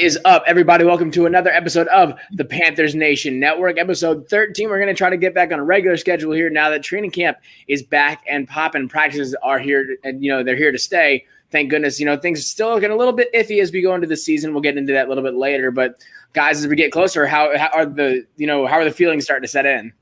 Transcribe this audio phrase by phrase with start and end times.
[0.00, 0.82] is up, everybody?
[0.82, 4.70] Welcome to another episode of the Panthers Nation Network, episode 13.
[4.70, 7.10] We're going to try to get back on a regular schedule here now that training
[7.10, 7.36] camp
[7.68, 8.88] is back and popping.
[8.88, 11.26] Practices are here, and you know they're here to stay.
[11.50, 12.00] Thank goodness.
[12.00, 14.16] You know things are still looking a little bit iffy as we go into the
[14.16, 14.54] season.
[14.54, 15.70] We'll get into that a little bit later.
[15.70, 18.90] But guys, as we get closer, how, how are the you know how are the
[18.90, 19.92] feelings starting to set in?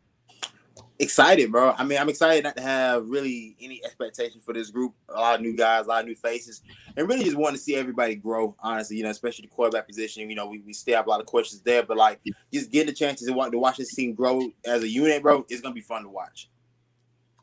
[0.99, 1.75] Excited, bro.
[1.77, 4.95] I mean, I'm excited not to have really any expectation for this group.
[5.09, 6.62] A lot of new guys, a lot of new faces,
[6.97, 8.55] and really just want to see everybody grow.
[8.61, 10.29] Honestly, you know, especially the quarterback position.
[10.29, 12.20] You know, we, we still have a lot of questions there, but like
[12.53, 15.45] just getting the chances to watch, to watch this team grow as a unit, bro,
[15.48, 16.51] it's gonna be fun to watch.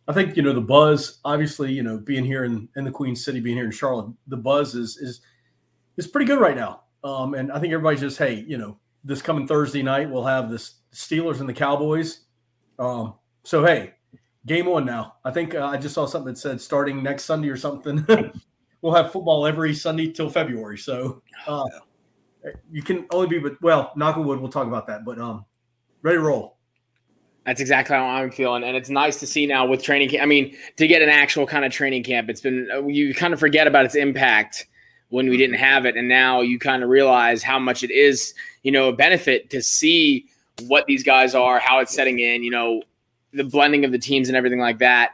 [0.08, 1.20] I think you know the buzz.
[1.26, 4.38] Obviously, you know, being here in, in the Queen City, being here in Charlotte, the
[4.38, 5.22] buzz is is
[5.98, 6.82] is pretty good right now.
[7.04, 10.50] Um, and I think everybody's just, hey, you know, this coming Thursday night, we'll have
[10.50, 10.58] the
[10.92, 12.22] Steelers and the Cowboys.
[12.80, 13.14] Um,
[13.46, 13.94] so hey,
[14.46, 15.16] game one now.
[15.24, 18.06] I think uh, I just saw something that said starting next Sunday or something.
[18.82, 20.78] we'll have football every Sunday till February.
[20.78, 21.66] So uh,
[22.72, 24.40] you can only be, but well, knock on wood.
[24.40, 25.06] We'll talk about that.
[25.06, 25.46] But um,
[26.02, 26.58] ready to roll.
[27.46, 30.24] That's exactly how I'm feeling, and it's nice to see now with training camp.
[30.24, 33.36] I mean, to get an actual kind of training camp, it's been uh, you kind
[33.36, 34.66] of forget about its impact
[35.10, 38.34] when we didn't have it, and now you kind of realize how much it is,
[38.64, 40.26] you know, a benefit to see
[40.62, 42.42] what these guys are, how it's setting in.
[42.42, 42.82] You know,
[43.36, 45.12] the blending of the teams and everything like that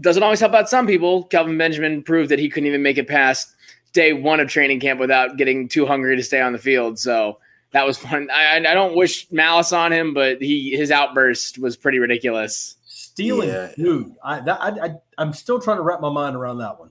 [0.00, 1.24] doesn't always help out some people.
[1.24, 3.54] Kelvin Benjamin proved that he couldn't even make it past
[3.92, 6.98] day one of training camp without getting too hungry to stay on the field.
[6.98, 7.38] So
[7.72, 8.28] that was fun.
[8.32, 12.76] I, I don't wish malice on him, but he his outburst was pretty ridiculous.
[12.86, 13.68] Stealing yeah.
[13.68, 14.14] food.
[14.24, 16.90] I, that, I, I I'm still trying to wrap my mind around that one.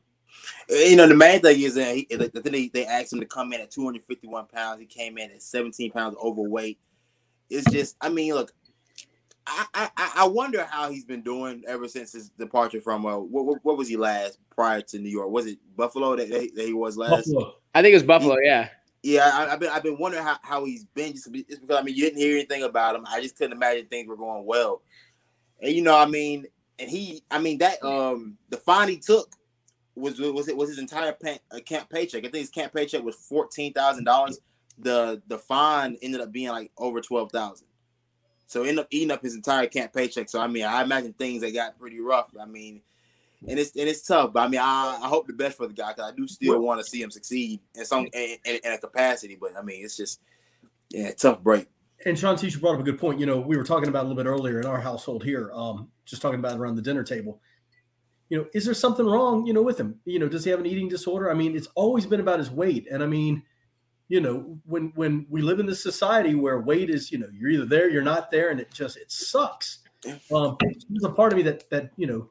[0.70, 3.62] You know, the main thing is that he, they, they asked him to come in
[3.62, 4.80] at 251 pounds.
[4.80, 6.78] He came in at 17 pounds overweight.
[7.50, 8.54] It's just, I mean, look,
[9.48, 13.58] I, I, I wonder how he's been doing ever since his departure from uh what,
[13.64, 15.30] what was he last prior to New York?
[15.30, 17.32] Was it Buffalo that, that he was last?
[17.32, 17.56] Buffalo.
[17.74, 18.36] I think it was Buffalo.
[18.36, 18.70] He, yeah.
[19.02, 21.82] Yeah, I, have been I've been wondering how, how he's been just, just because I
[21.82, 23.06] mean you didn't hear anything about him.
[23.08, 24.82] I just couldn't imagine things were going well.
[25.62, 26.46] And you know, I mean,
[26.78, 29.32] and he, I mean that um the fine he took
[29.96, 32.20] was was it was his entire pay, uh, camp paycheck.
[32.20, 34.40] I think his camp paycheck was fourteen thousand dollars.
[34.78, 37.68] The the fine ended up being like over twelve thousand.
[38.50, 40.28] So end up eating up his entire camp paycheck.
[40.28, 42.32] So I mean, I imagine things that got pretty rough.
[42.42, 42.82] I mean,
[43.48, 44.34] and it's and it's tough.
[44.34, 46.60] But I mean, I, I hope the best for the guy because I do still
[46.60, 49.38] want to see him succeed in some in, in, in, a capacity.
[49.40, 50.22] But I mean, it's just
[50.90, 51.68] yeah, tough break.
[52.08, 53.20] And Sean Teacher brought up a good point.
[53.20, 55.88] You know, we were talking about a little bit earlier in our household here, um,
[56.06, 57.40] just talking about around the dinner table.
[58.30, 59.46] You know, is there something wrong?
[59.46, 60.00] You know, with him?
[60.06, 61.30] You know, does he have an eating disorder?
[61.30, 63.44] I mean, it's always been about his weight, and I mean
[64.10, 67.52] you know when when we live in this society where weight is you know you're
[67.52, 69.80] either there you're not there and it just it sucks.
[70.34, 72.30] Um there's a part of me that that you know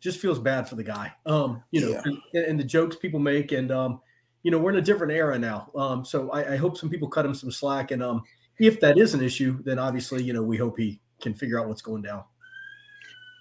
[0.00, 1.12] just feels bad for the guy.
[1.24, 2.02] Um you know yeah.
[2.34, 4.00] and, and, the jokes people make and um
[4.42, 5.70] you know we're in a different era now.
[5.76, 8.22] Um so I, I hope some people cut him some slack and um
[8.58, 11.68] if that is an issue then obviously you know we hope he can figure out
[11.68, 12.24] what's going down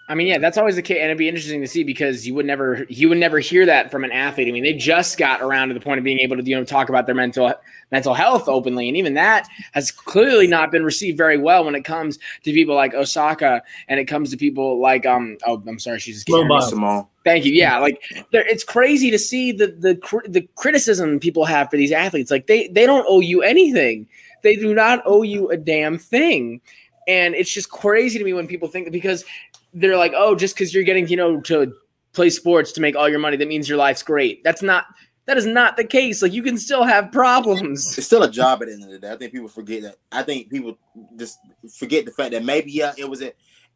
[0.09, 2.33] I mean, yeah, that's always the case, and it'd be interesting to see because you
[2.35, 4.47] would never you would never hear that from an athlete.
[4.47, 6.65] I mean, they just got around to the point of being able to you know
[6.65, 7.53] talk about their mental
[7.91, 11.83] mental health openly, and even that has clearly not been received very well when it
[11.83, 15.99] comes to people like Osaka, and it comes to people like um oh I'm sorry
[15.99, 17.07] she's just Simone.
[17.23, 17.53] Thank you.
[17.53, 18.01] Yeah, like
[18.33, 22.31] it's crazy to see the the the criticism people have for these athletes.
[22.31, 24.07] Like they they don't owe you anything.
[24.41, 26.61] They do not owe you a damn thing.
[27.07, 29.25] And it's just crazy to me when people think because
[29.73, 31.73] they're like, oh, just because you're getting, you know, to
[32.13, 34.43] play sports to make all your money, that means your life's great.
[34.43, 34.85] That's not
[35.25, 36.21] that is not the case.
[36.21, 37.97] Like you can still have problems.
[37.97, 39.11] It's still a job at the end of the day.
[39.11, 39.95] I think people forget that.
[40.11, 40.77] I think people
[41.17, 41.39] just
[41.77, 43.33] forget the fact that maybe yeah, it was a,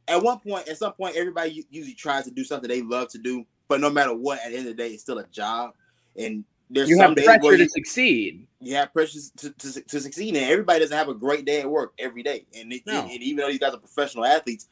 [0.08, 3.18] at one point, at some point, everybody usually tries to do something they love to
[3.18, 5.72] do, but no matter what, at the end of the day, it's still a job.
[6.18, 8.48] And there's you some have pressure to succeed.
[8.60, 11.70] You have pressure to, to, to, succeed, and everybody doesn't have a great day at
[11.70, 12.46] work every day.
[12.56, 13.02] And, it, no.
[13.02, 14.68] and, and even though these guys are professional athletes,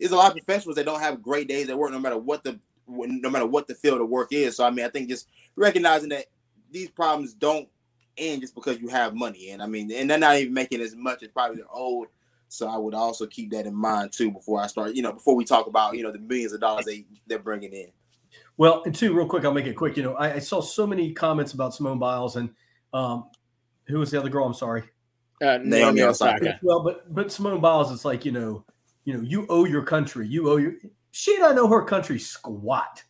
[0.00, 2.42] there's a lot of professionals that don't have great days at work, no matter what
[2.42, 4.56] the no matter what the field of work is.
[4.56, 6.26] So I mean, I think just recognizing that
[6.70, 7.68] these problems don't
[8.16, 10.96] end just because you have money, and I mean, and they're not even making as
[10.96, 12.08] much as probably the old.
[12.48, 14.94] So I would also keep that in mind too before I start.
[14.94, 17.72] You know, before we talk about you know the millions of dollars they they're bringing
[17.72, 17.88] in.
[18.56, 19.96] Well, and two, real quick, I'll make it quick.
[19.96, 22.50] You know, I, I saw so many comments about Simone Biles and
[22.92, 23.28] um,
[23.86, 24.44] who was the other girl?
[24.46, 24.82] I'm sorry.
[25.42, 26.58] Uh, Naomi Osaka.
[26.62, 28.64] Well, but but Simone Biles, it's like you know
[29.04, 30.26] you know, you owe your country.
[30.26, 30.74] You owe your.
[31.12, 33.02] She don't know her country squat.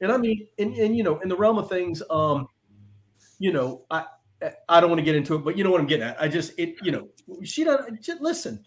[0.00, 2.46] And I mean, and, and you know, in the realm of things, um,
[3.38, 4.04] you know, I
[4.68, 6.20] I don't want to get into it, but you know what I'm getting at.
[6.20, 7.08] I just it, you know,
[7.42, 8.64] she don't just listen.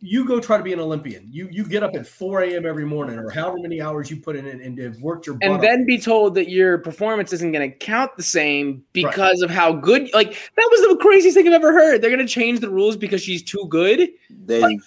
[0.00, 1.26] you go try to be an Olympian.
[1.30, 2.64] You you get up at 4 a.m.
[2.64, 5.62] every morning or however many hours you put in and, and have worked your and
[5.62, 9.50] then be told that your performance isn't going to count the same because right.
[9.50, 12.00] of how good like that was the craziest thing I've ever heard.
[12.00, 14.08] They're going to change the rules because she's too good.
[14.30, 14.78] They like,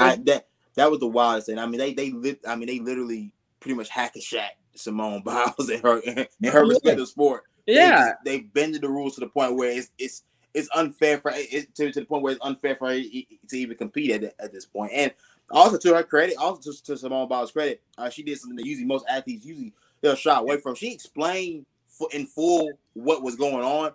[0.00, 1.58] I that that was the wildest thing.
[1.58, 5.22] I mean they they lit I mean they literally pretty much hack a shack Simone
[5.24, 7.44] Biles and her in her respective sport.
[7.66, 8.14] Yeah.
[8.24, 10.24] They, they bended the rules to the point where it's it's
[10.54, 13.76] it's unfair for it to, to the point where it's unfair for her to even
[13.76, 14.90] compete at, at this point.
[14.92, 15.12] And
[15.50, 18.66] also to her credit, also to, to Simone Biles' credit, uh, she did something that
[18.66, 20.74] usually most athletes usually they'll shy away from.
[20.74, 21.66] She explained
[22.12, 23.92] in full what was going on,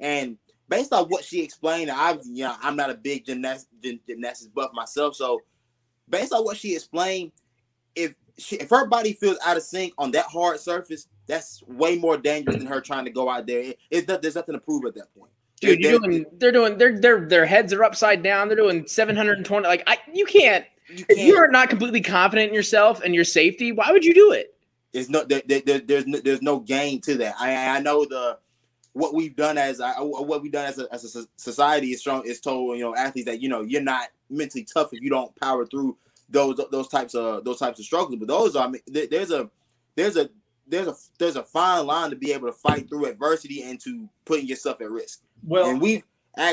[0.00, 0.38] and
[0.68, 4.72] based on what she explained, I you know I'm not a big gymnast, gymnastics buff
[4.72, 5.40] myself, so
[6.08, 7.32] based on what she explained,
[7.94, 11.96] if she, if her body feels out of sync on that hard surface, that's way
[11.96, 13.60] more dangerous than her trying to go out there.
[13.60, 15.30] It, it, there's nothing to prove at that point.
[15.60, 18.46] Dude, you're doing, they're doing, their their their heads are upside down.
[18.46, 19.66] They're doing 720.
[19.66, 21.10] Like, I, you can't, you can't.
[21.10, 24.32] If you are not completely confident in yourself and your safety, why would you do
[24.32, 24.54] it?
[24.92, 27.34] There's no, there, there, there's no, there's no gain to that.
[27.40, 28.38] I, I know the
[28.98, 32.26] what we've done as uh, what we've done as a, as a society is strong
[32.26, 35.34] is told you know athletes that you know you're not mentally tough if you don't
[35.36, 35.96] power through
[36.28, 38.16] those those types of those types of struggles.
[38.16, 39.48] But those are I mean, there's a
[39.94, 40.28] there's a
[40.66, 44.08] there's a there's a fine line to be able to fight through adversity and to
[44.24, 45.20] putting yourself at risk.
[45.44, 46.04] Well, and we've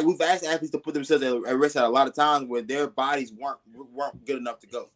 [0.03, 2.87] we've asked athletes to put themselves at risk at a lot of times where their
[2.87, 3.59] bodies weren't
[3.91, 4.89] weren't good enough to go.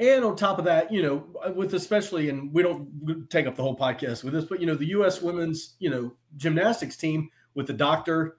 [0.00, 3.62] And on top of that, you know, with especially, and we don't take up the
[3.62, 5.20] whole podcast with this, but you know, the U.S.
[5.20, 8.36] women's, you know, gymnastics team with the doctor,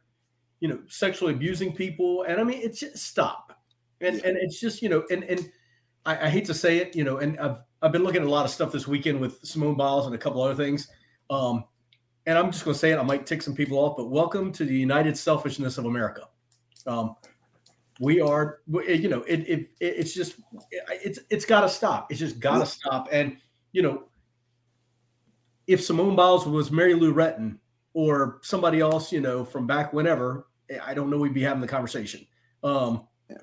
[0.62, 3.60] you know, sexually abusing people, and I mean, it's just stop,
[4.00, 4.28] and yeah.
[4.28, 5.52] and it's just you know, and and
[6.06, 8.32] I, I, hate to say it, you know, and I've I've been looking at a
[8.32, 10.88] lot of stuff this weekend with Simone Biles and a couple other things,
[11.30, 11.66] um,
[12.26, 12.98] and I'm just going to say it.
[12.98, 16.24] I might tick some people off, but welcome to the United Selfishness of America.
[16.88, 17.16] Um,
[18.00, 20.36] we are, you know, it, it it's just
[20.90, 22.10] it's it's got to stop.
[22.10, 23.10] It's just got to stop.
[23.12, 23.38] And
[23.74, 24.04] you know,
[25.68, 27.58] if Simone Biles was Mary Lou Retton
[27.94, 30.48] or somebody else, you know, from back whenever,
[30.82, 32.26] I don't know we'd be having the conversation.
[32.64, 33.38] Um, yeah.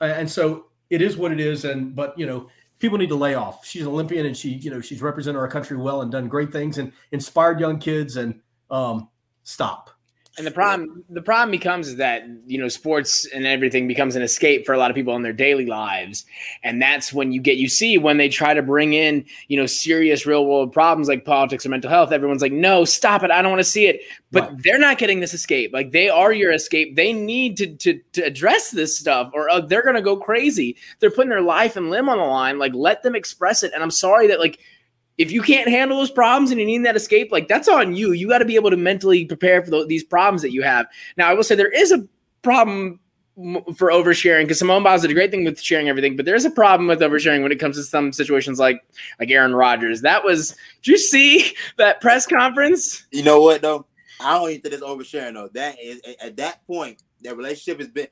[0.00, 1.64] and so it is what it is.
[1.64, 3.64] And but you know, people need to lay off.
[3.64, 6.52] She's an Olympian and she, you know, she's represented our country well and done great
[6.52, 8.40] things and inspired young kids and
[8.70, 9.08] um,
[9.44, 9.90] stop.
[10.36, 14.22] And the problem, the problem becomes is that you know sports and everything becomes an
[14.22, 16.24] escape for a lot of people in their daily lives,
[16.64, 19.66] and that's when you get you see when they try to bring in you know
[19.66, 22.10] serious real world problems like politics or mental health.
[22.10, 24.00] Everyone's like, no, stop it, I don't want to see it.
[24.32, 24.62] But right.
[24.64, 25.72] they're not getting this escape.
[25.72, 26.96] Like they are your escape.
[26.96, 30.76] They need to to, to address this stuff, or uh, they're gonna go crazy.
[30.98, 32.58] They're putting their life and limb on the line.
[32.58, 33.72] Like let them express it.
[33.72, 34.58] And I'm sorry that like
[35.18, 38.12] if you can't handle those problems and you need that escape, like that's on you.
[38.12, 40.86] You got to be able to mentally prepare for the, these problems that you have.
[41.16, 42.06] Now, I will say there is a
[42.42, 43.00] problem
[43.34, 46.50] for oversharing because Simone Biles did a great thing with sharing everything, but there's a
[46.50, 48.84] problem with oversharing when it comes to some situations like
[49.18, 50.02] like Aaron Rodgers.
[50.02, 50.56] That was.
[50.82, 53.06] Did you see that press conference?
[53.10, 53.86] You know what though?
[54.20, 55.48] I don't even think it's oversharing though.
[55.54, 58.08] That is at that point, that relationship has been.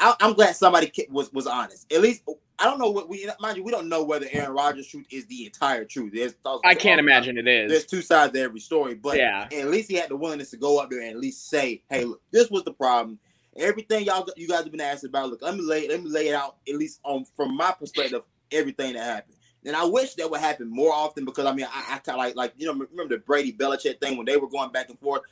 [0.00, 1.90] I, am glad somebody was was honest.
[1.92, 2.22] At least
[2.58, 3.64] I don't know what we mind you.
[3.64, 6.12] We don't know whether Aaron Rodgers' truth is the entire truth.
[6.14, 6.34] There's
[6.64, 7.70] I can't imagine it is.
[7.70, 10.56] There's two sides to every story, but yeah, at least he had the willingness to
[10.56, 13.18] go up there and at least say, "Hey, look, this was the problem.
[13.56, 15.30] Everything y'all you guys have been asked about.
[15.30, 18.22] Look, let me lay let me lay it out at least on from my perspective.
[18.52, 21.94] Everything that happened." And I wish that would happen more often because I mean I,
[21.94, 24.48] I kind of like like you know remember the Brady Belichick thing when they were
[24.48, 25.22] going back and forth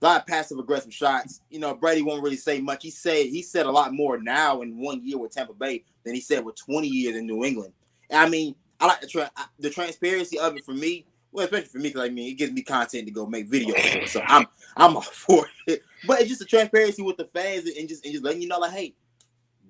[0.00, 1.40] a lot of passive aggressive shots.
[1.50, 2.82] You know, Brady won't really say much.
[2.82, 6.14] He said he said a lot more now in one year with Tampa Bay than
[6.14, 7.72] he said with 20 years in New England.
[8.08, 11.06] And I mean, I like the tra- the transparency of it for me.
[11.32, 14.00] Well, especially for me, because I mean, it gives me content to go make videos
[14.00, 14.06] for.
[14.06, 14.46] So I'm
[14.76, 15.82] I'm all for it.
[16.06, 18.58] But it's just the transparency with the fans and just and just letting you know,
[18.58, 18.94] like, hey,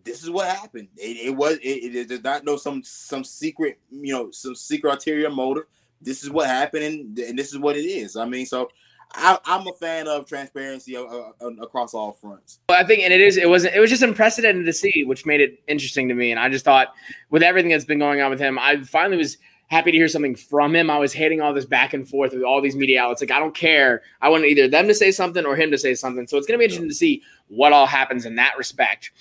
[0.05, 0.89] this is what happened.
[0.97, 4.91] It, it was it, it does not know some some secret, you know, some secret
[4.91, 5.65] ulterior motive.
[6.01, 8.17] This is what happened, and, and this is what it is.
[8.17, 8.71] I mean, so
[9.15, 12.61] I, am a fan of transparency uh, uh, across all fronts.
[12.69, 15.27] Well, I think, and it is, it wasn't, it was just unprecedented to see, which
[15.27, 16.31] made it interesting to me.
[16.31, 16.89] And I just thought,
[17.31, 19.37] with everything that's been going on with him, I finally was
[19.67, 20.91] happy to hear something from him.
[20.91, 23.21] I was hating all this back and forth with all these media outlets.
[23.21, 24.03] Like, I don't care.
[24.21, 26.27] I want either them to say something or him to say something.
[26.27, 29.13] So it's going to be interesting to see what all happens in that respect.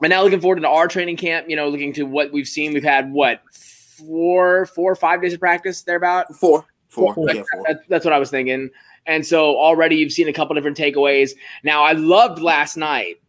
[0.00, 2.74] But now looking forward to our training camp, you know, looking to what we've seen.
[2.74, 6.66] We've had what four, four or five days of practice there about four.
[6.88, 7.14] Four.
[7.14, 7.28] four.
[7.28, 7.64] Yeah, four.
[7.66, 8.70] That's, that's what I was thinking.
[9.06, 11.30] And so already you've seen a couple different takeaways.
[11.62, 13.20] Now I loved last night.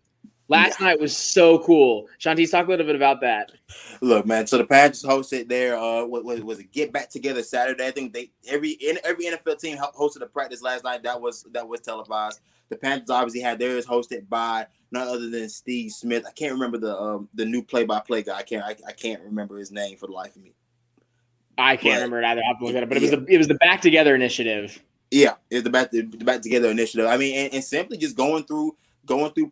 [0.50, 0.88] Last yeah.
[0.88, 2.08] night was so cool.
[2.20, 3.52] Shanti, talk a little bit about that.
[4.02, 4.48] Look, man.
[4.48, 6.72] So the Panthers hosted their uh, what, what was it?
[6.72, 7.86] Get back together Saturday.
[7.86, 11.04] I think they every in every NFL team hosted a practice last night.
[11.04, 12.40] That was that was televised.
[12.70, 16.26] The Panthers obviously had theirs hosted by none other than Steve Smith.
[16.26, 18.38] I can't remember the um, the new play by play guy.
[18.38, 20.54] I can't I, I, can't remember his name for the life of me.
[21.58, 22.42] I can't but, remember it either.
[22.48, 22.90] I'll look it up.
[22.90, 24.82] But it was the it was the Back Together initiative.
[25.12, 27.08] Yeah, it's the back the, back together initiative.
[27.08, 29.50] I mean, and, and simply just going through going through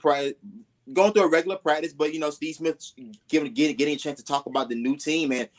[0.93, 2.91] going through a regular practice, but you know, Steve Smith
[3.29, 5.49] giving getting getting a chance to talk about the new team and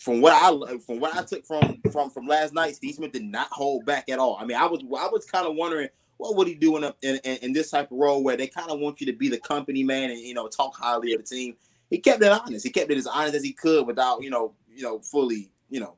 [0.00, 3.24] from what I from what I took from from from last night, Steve Smith did
[3.24, 4.38] not hold back at all.
[4.40, 6.94] I mean, I was I was kind of wondering what would he do in, a,
[7.02, 9.38] in, in this type of role where they kind of want you to be the
[9.38, 11.56] company man and you know talk highly of the team.
[11.90, 12.64] He kept it honest.
[12.64, 15.80] He kept it as honest as he could without you know you know fully you
[15.80, 15.96] know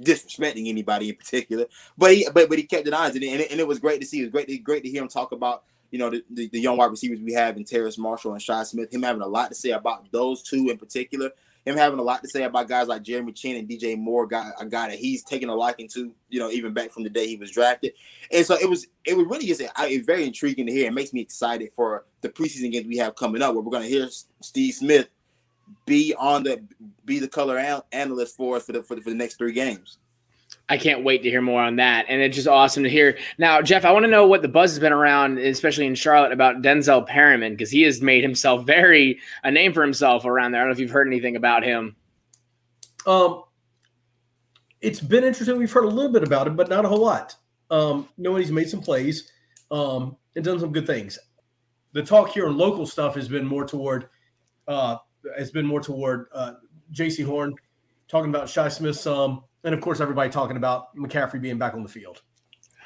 [0.00, 1.66] disrespecting anybody in particular.
[1.96, 4.06] But he but but he kept it honest and it, and it was great to
[4.06, 4.20] see.
[4.20, 6.58] It was great to, great to hear him talk about you know, the, the, the,
[6.58, 9.50] young wide receivers we have in Terrace Marshall and Shi Smith, him having a lot
[9.50, 11.30] to say about those two in particular,
[11.64, 14.50] him having a lot to say about guys like Jeremy Chinn and DJ Moore, guy,
[14.58, 17.28] a guy that he's taken a liking to, you know, even back from the day
[17.28, 17.92] he was drafted.
[18.32, 20.88] And so it was it was really just it's very intriguing to hear.
[20.88, 23.84] It makes me excited for the preseason games we have coming up, where we're going
[23.84, 24.08] to hear
[24.40, 25.08] Steve Smith
[25.86, 26.62] be on the
[27.04, 27.58] be the color
[27.92, 29.98] analyst for us for the, for the for the next three games.
[30.68, 32.06] I can't wait to hear more on that.
[32.08, 33.18] And it's just awesome to hear.
[33.36, 36.32] Now, Jeff, I want to know what the buzz has been around, especially in Charlotte,
[36.32, 40.62] about Denzel Perryman, because he has made himself very a name for himself around there.
[40.62, 41.96] I don't know if you've heard anything about him.
[43.06, 43.42] Um,
[44.80, 45.58] it's been interesting.
[45.58, 47.34] We've heard a little bit about him, but not a whole lot.
[47.70, 49.30] Um, knowing he's made some plays
[49.70, 51.18] um, and done some good things.
[51.92, 54.08] The talk here on local stuff has been more toward
[54.66, 54.96] uh,
[55.36, 56.54] has been more toward uh,
[56.92, 57.54] Jaycee Horn
[58.08, 61.82] talking about Shi Smith some and of course, everybody talking about McCaffrey being back on
[61.82, 62.22] the field.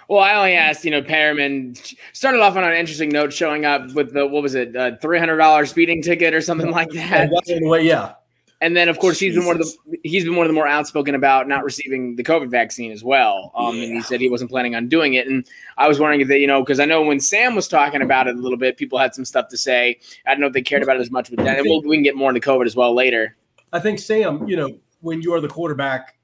[0.08, 1.74] Well, I only asked, you know, Perryman
[2.14, 5.36] started off on an interesting note, showing up with the what was it, three hundred
[5.36, 7.30] dollars speeding ticket or something like that.
[7.48, 8.14] Anyway, yeah.
[8.60, 9.44] And then, of course, he's Jesus.
[9.44, 12.24] been one of the he's been one of the more outspoken about not receiving the
[12.24, 13.52] COVID vaccine as well.
[13.54, 13.84] Um, yeah.
[13.84, 15.28] And he said he wasn't planning on doing it.
[15.28, 15.46] And
[15.76, 18.26] I was wondering if they, you know, because I know when Sam was talking about
[18.26, 20.00] it a little bit, people had some stuff to say.
[20.26, 22.02] I don't know if they cared about it as much, but then we'll, we can
[22.02, 23.36] get more into COVID as well later.
[23.72, 26.18] I think Sam, you know, when you are the quarterback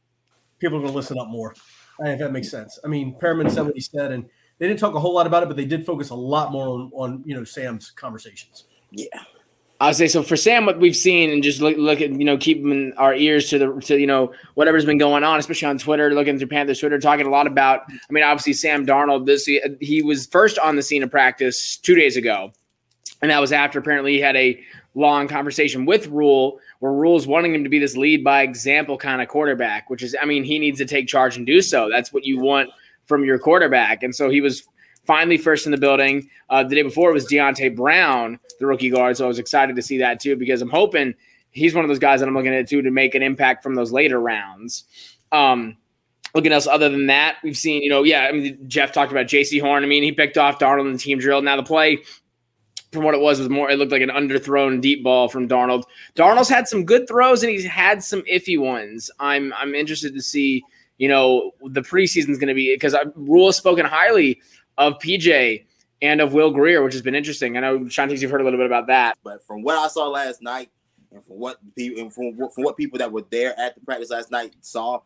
[0.65, 1.55] people are going to listen up more.
[2.01, 2.79] I think that makes sense.
[2.85, 4.25] I mean, Perryman said what he said, and
[4.59, 6.69] they didn't talk a whole lot about it, but they did focus a lot more
[6.69, 8.65] on, on you know Sam's conversations.
[8.91, 9.07] Yeah.
[9.81, 12.25] I would say so for Sam, what we've seen and just look, look at you
[12.25, 15.79] know keeping our ears to the to you know whatever's been going on, especially on
[15.79, 17.83] Twitter, looking through Panthers Twitter, talking a lot about.
[17.89, 19.27] I mean, obviously Sam Darnold.
[19.27, 19.47] This
[19.81, 22.53] he was first on the scene of practice two days ago,
[23.21, 24.63] and that was after apparently he had a
[24.95, 29.21] long conversation with Rhule, where Rhule's wanting him to be this lead by example kind
[29.21, 31.89] of quarterback, which is, I mean, he needs to take charge and do so.
[31.91, 32.71] That's what you want
[33.07, 34.03] from your quarterback.
[34.03, 34.63] And so he was
[35.05, 36.29] finally first in the building.
[36.49, 39.17] Uh, the day before it was Deonte Brown, the rookie guard.
[39.17, 41.15] So I was excited to see that too, because I'm hoping
[41.51, 43.75] he's one of those guys that I'm looking at too to make an impact from
[43.75, 44.85] those later rounds.
[45.33, 45.77] Um,
[46.35, 49.27] looking else other than that, we've seen, you know, yeah, I mean, Jeff talked about
[49.27, 49.85] Jaycee Horn.
[49.85, 51.43] I mean, he picked off Darnold in the team drill.
[51.43, 52.03] Now the play
[52.95, 55.85] from what it was was more it looked like an underthrown deep ball from Darnold.
[56.15, 59.11] Darnold's had some good throws and he's had some iffy ones.
[59.21, 60.63] I'm I'm interested to see,
[60.99, 64.41] you know, the preseason's going to be because Rhule has spoken highly
[64.79, 65.65] of PJ
[66.05, 67.57] and of Will Grier, which has been interesting.
[67.57, 69.17] I know Shanti's you've heard a little bit about that.
[69.25, 70.71] But from what I saw last night
[71.11, 74.11] and from what people and from, from what people that were there at the practice
[74.11, 75.01] last night saw,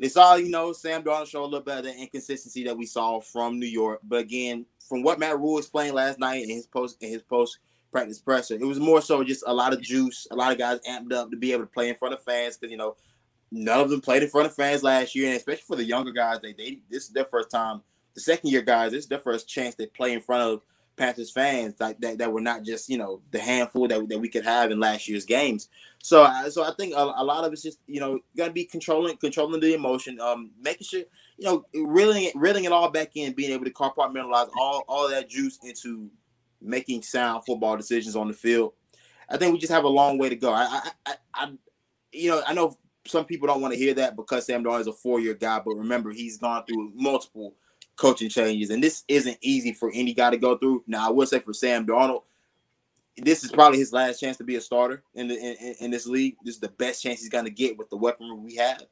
[0.00, 2.84] they saw, you know, Sam Darnold show a little bit of the inconsistency that we
[2.84, 4.00] saw from New York.
[4.02, 7.58] But again, from what Matt Rhule explained last night in his post in his post
[7.92, 10.80] practice presser, it was more so just a lot of juice, a lot of guys
[10.88, 12.96] amped up to be able to play in front of fans because you know
[13.52, 16.10] none of them played in front of fans last year, and especially for the younger
[16.10, 17.82] guys, they they this is their first time.
[18.14, 20.62] The second year guys, is their first chance they play in front of
[20.96, 24.28] Panthers fans like that that were not just you know the handful that, that we
[24.28, 25.68] could have in last year's games.
[26.02, 29.16] So so I think a, a lot of it's just you know gotta be controlling
[29.16, 31.02] controlling the emotion, um, making sure
[31.40, 35.08] you know, reeling it, reeling it all back in, being able to compartmentalize all, all
[35.08, 36.10] that juice into
[36.60, 38.74] making sound football decisions on the field.
[39.30, 40.52] I think we just have a long way to go.
[40.52, 41.52] I, I, I, I
[42.12, 42.76] you know, I know
[43.06, 45.76] some people don't want to hear that because Sam Darnold is a four-year guy, but
[45.76, 47.54] remember he's gone through multiple
[48.00, 50.82] coaching changes, and this isn't easy for any guy to go through.
[50.86, 52.22] Now, I will say for Sam Darnold,
[53.18, 56.06] this is probably his last chance to be a starter in the in, in this
[56.06, 56.36] league.
[56.42, 58.82] This is the best chance he's going to get with the weaponry we have.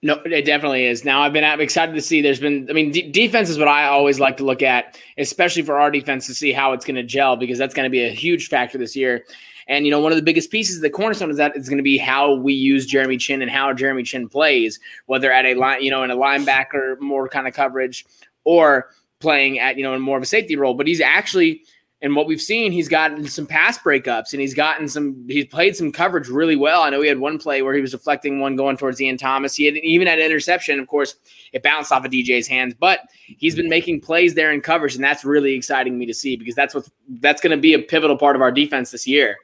[0.00, 1.04] No, it definitely is.
[1.04, 2.22] Now I've been I'm excited to see.
[2.22, 5.62] There's been, I mean, d- defense is what I always like to look at, especially
[5.62, 8.04] for our defense to see how it's going to gel because that's going to be
[8.04, 9.24] a huge factor this year.
[9.68, 11.78] And you know, one of the biggest pieces of the cornerstone is that is going
[11.78, 15.54] to be how we use Jeremy Chinn and how Jeremy Chinn plays, whether at a
[15.54, 18.06] line, you know, in a linebacker more kind of coverage
[18.44, 20.74] or playing at you know in more of a safety role.
[20.74, 21.62] But he's actually
[22.00, 25.74] and what we've seen, he's gotten some pass breakups and he's gotten some, he's played
[25.74, 26.82] some coverage really well.
[26.82, 29.56] I know he had one play where he was deflecting one going towards Ian Thomas.
[29.56, 30.78] He had even had an interception.
[30.78, 31.16] Of course,
[31.52, 34.94] it bounced off of DJ's hands, but he's been making plays there in coverage.
[34.94, 36.88] And that's really exciting me to see because that's what
[37.20, 39.36] that's going to be a pivotal part of our defense this year.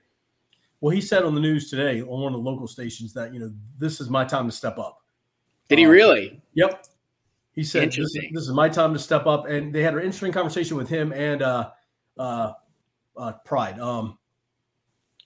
[0.80, 3.40] Well, he said on the news today on one of the local stations that, you
[3.40, 5.02] know, this is my time to step up.
[5.68, 6.42] Did he um, really?
[6.54, 6.86] Yep.
[7.52, 9.46] He said, this, this, is my time to step up.
[9.46, 11.70] And they had an interesting conversation with him and, uh,
[12.18, 12.52] uh,
[13.16, 13.78] uh, Pride.
[13.78, 14.18] Um,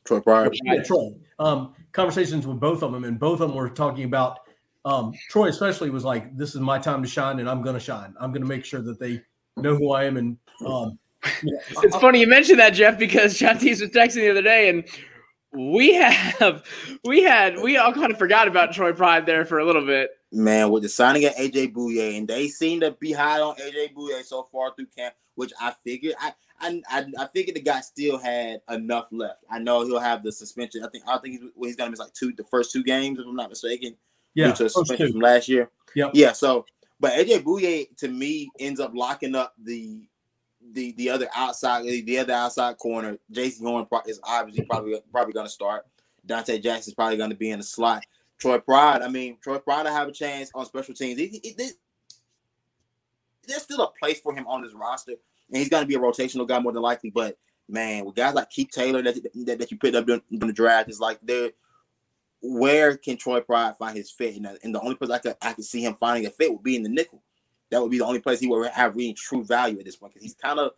[0.05, 0.51] Troy Pride.
[0.65, 1.11] Yeah, Troy.
[1.39, 4.41] Um, conversations with both of them, and both of them were talking about
[4.85, 7.81] um, Troy, especially, was like, "This is my time to shine, and I'm going to
[7.81, 8.15] shine.
[8.21, 9.23] I'm going to make sure that they
[9.57, 10.99] know who I am." And um,
[11.43, 14.43] you know, it's I, funny you mentioned that, Jeff, because Chantis was texting the other
[14.43, 14.85] day, and
[15.53, 16.65] we have
[17.05, 20.11] we had we all kind of forgot about Troy Pride there for a little bit.
[20.31, 23.95] Man, with the signing of AJ Bouye, and they seem to be high on AJ
[23.95, 27.81] Bouye so far through camp, which I figured I I, I, I figured the guy
[27.81, 29.45] still had enough left.
[29.49, 30.85] I know he'll have the suspension.
[30.85, 33.27] I think I think he's, he's gonna miss like two the first two games if
[33.27, 33.97] I'm not mistaken.
[34.35, 35.71] Yeah, to suspension from last year.
[35.95, 36.33] Yeah, yeah.
[36.33, 36.67] So,
[37.01, 40.09] but AJ Bouye to me ends up locking up the
[40.73, 43.19] the the other outside the other outside corner.
[43.33, 45.87] Jaycee Horn is obviously probably probably gonna start.
[46.27, 48.05] Donte Jackson is probably gonna be in the slot.
[48.39, 51.19] Troy Pride, I mean, Troy Pride will have a chance on special teams.
[51.19, 51.71] He, he, he,
[53.47, 55.15] there's still a place for him on this roster
[55.49, 57.11] and he's going to be a rotational guy more than likely.
[57.11, 60.53] But man, with guys like Keith Taylor that that, that you picked up during, the
[60.53, 61.51] draft, is like there.
[62.41, 64.37] Where can Troy Pride find his fit?
[64.37, 66.63] And, and the only place I could I could see him finding a fit would
[66.63, 67.23] be in the nickel.
[67.71, 70.15] That would be the only place he would have really true value at this point
[70.15, 70.73] because he's kind of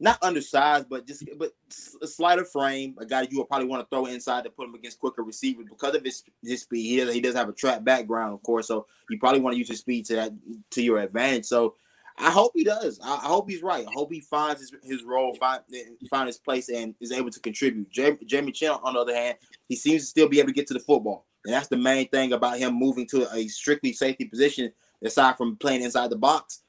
[0.00, 1.52] not undersized, but just but
[2.00, 4.74] a slighter frame, a guy you would probably want to throw inside to put him
[4.74, 6.88] against quicker receivers because of his his speed.
[6.88, 9.58] He does, he does have a trap background, of course, so you probably want to
[9.58, 10.32] use his speed to that
[10.70, 11.44] to your advantage.
[11.44, 11.74] So
[12.18, 12.98] I hope he does.
[13.02, 13.86] I, hope he's right.
[13.86, 15.62] I hope he finds his, his role, find
[16.08, 17.90] find his place, and is able to contribute.
[17.90, 19.36] Jamie Chinn, on the other hand,
[19.68, 22.08] he seems to still be able to get to the football, and that's the main
[22.08, 24.72] thing about him moving to a strictly safety position.
[25.02, 26.62] Aside from playing inside the box,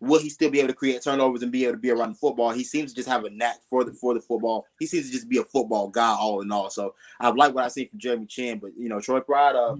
[0.00, 2.18] will he still be able to create turnovers and be able to be around the
[2.18, 2.50] football?
[2.50, 4.66] He seems to just have a knack for the for the football.
[4.78, 6.70] He seems to just be a football guy all in all.
[6.70, 9.76] So I like what I see from Jeremy Chinn, but you know Troy Pride, uh,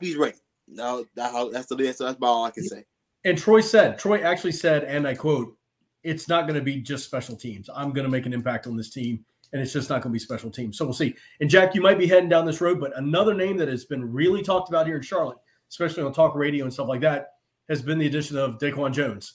[0.00, 0.36] he's ready.
[0.68, 2.84] No, that's the that's, that's about all I can say.
[3.24, 5.56] And Troy said, Troy actually said, and I quote,
[6.02, 7.70] it's not going to be just special teams.
[7.74, 10.14] I'm going to make an impact on this team, and it's just not going to
[10.14, 10.76] be special teams.
[10.76, 11.14] So we'll see.
[11.40, 14.12] And Jack, you might be heading down this road, but another name that has been
[14.12, 15.38] really talked about here in Charlotte,
[15.72, 19.34] especially on talk radio and stuff like that, has been the addition of Daquan Jones.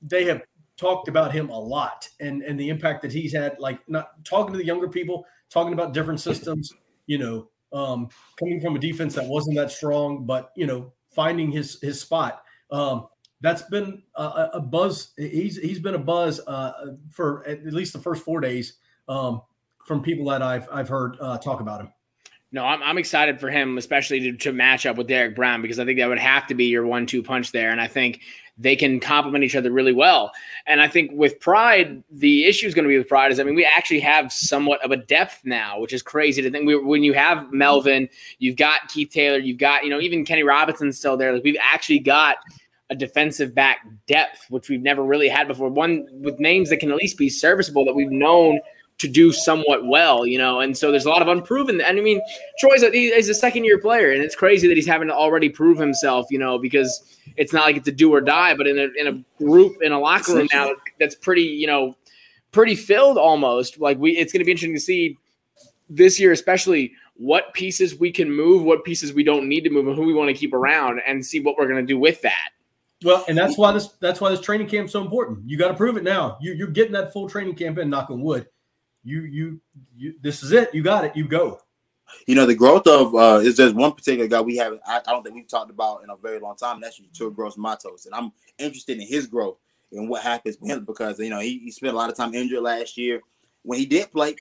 [0.00, 0.42] They have
[0.76, 3.58] talked about him a lot and and the impact that he's had.
[3.58, 6.72] Like not talking to the younger people, talking about different systems.
[7.06, 11.50] You know, um, coming from a defense that wasn't that strong, but you know, finding
[11.50, 12.44] his his spot.
[12.70, 13.08] Um,
[13.40, 15.12] that's been a, a, buzz.
[15.16, 18.74] He's he's been a buzz uh, for at least the first four days
[19.08, 19.42] um,
[19.84, 21.92] from people that I've I've heard uh, talk about him.
[22.52, 25.78] No, I'm, I'm excited for him, especially to, to match up with Derrick Brown because
[25.78, 28.20] I think that would have to be your one-two punch there, and I think
[28.58, 30.30] they can complement each other really well.
[30.66, 33.44] And I think with Pride, the issue is going to be with Pride is I
[33.44, 36.66] mean we actually have somewhat of a depth now, which is crazy to think.
[36.66, 40.42] We, when you have Melvin, you've got Keith Taylor, you've got you know even Kenny
[40.42, 41.32] Robinson's still there.
[41.32, 42.36] Like we've actually got
[42.90, 45.70] a defensive back depth, which we've never really had before.
[45.70, 48.60] One with names that can at least be serviceable that we've known
[49.02, 50.60] to do somewhat well, you know.
[50.60, 51.80] And so there's a lot of unproven.
[51.80, 52.22] And I mean,
[52.60, 55.48] Troy's a, he's a second year player, and it's crazy that he's having to already
[55.48, 58.54] prove himself, you know, because it's not like it's a do or die.
[58.54, 61.96] But in a in a group in a locker room now that's pretty, you know,
[62.52, 63.80] pretty filled almost.
[63.80, 65.18] Like we, it's going to be interesting to see
[65.90, 69.88] this year, especially what pieces we can move, what pieces we don't need to move,
[69.88, 72.22] and who we want to keep around, and see what we're going to do with
[72.22, 72.50] that.
[73.04, 75.40] Well, and that's why this that's why this training camp is so important.
[75.44, 76.38] You got to prove it now.
[76.40, 78.46] You, you're getting that full training camp in, knock on wood
[79.04, 79.60] you you
[79.96, 80.74] you this is it.
[80.74, 81.16] You got it.
[81.16, 81.60] You go.
[82.26, 85.12] You know the growth of uh is there's one particular guy we haven't I, I
[85.12, 86.76] don't think we've talked about in a very long time.
[86.76, 89.56] And that's Yetur Gross-Matos, and I'm interested in his growth
[89.92, 92.34] and what happens with him because you know he, he spent a lot of time
[92.34, 93.20] injured last year.
[93.62, 94.36] When he did play,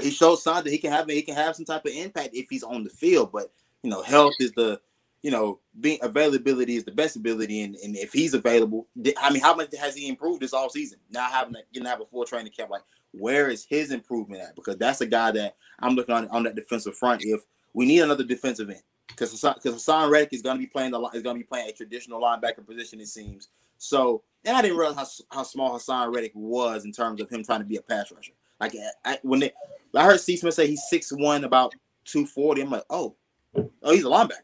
[0.00, 2.46] he showed signs that he can have he can have some type of impact if
[2.48, 3.32] he's on the field.
[3.32, 4.80] But you know, health is the
[5.26, 8.86] you know, being availability is the best ability, and, and if he's available,
[9.20, 11.00] I mean, how much has he improved this all season?
[11.10, 12.82] Now having to, to have a full training camp, like
[13.18, 14.54] where is his improvement at?
[14.56, 17.22] Because that's a guy that I'm looking on on that defensive front.
[17.24, 17.42] If
[17.74, 21.00] we need another defensive end, because because Haason Reddick is going to be playing the
[21.14, 23.48] is going to be playing a traditional linebacker position, it seems.
[23.78, 27.44] So, and I didn't realize how, how small Haason Reddick was in terms of him
[27.44, 28.32] trying to be a pass rusher.
[28.60, 28.74] Like
[29.04, 29.52] I, when they,
[29.94, 30.36] I heard C.
[30.36, 31.74] Smith say he's six one, about
[32.04, 32.62] two forty.
[32.62, 33.16] I'm like, oh,
[33.54, 34.42] oh, he's a linebacker.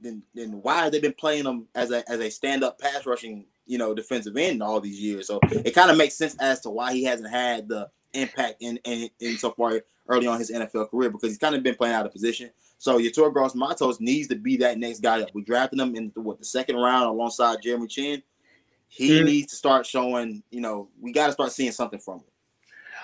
[0.00, 3.06] Then then why have they been playing him as a as a stand up pass
[3.06, 5.26] rushing you know, defensive end all these years.
[5.26, 8.78] So it kind of makes sense as to why he hasn't had the impact in,
[8.84, 11.94] in, in so far early on his NFL career because he's kind of been playing
[11.94, 12.50] out of position.
[12.78, 16.10] So Yetur Gross Matos needs to be that next guy that we drafted him in
[16.14, 18.22] the, what the second round alongside Jeremy Chinn.
[18.88, 19.24] He mm-hmm.
[19.24, 22.24] needs to start showing, you know, we got to start seeing something from him.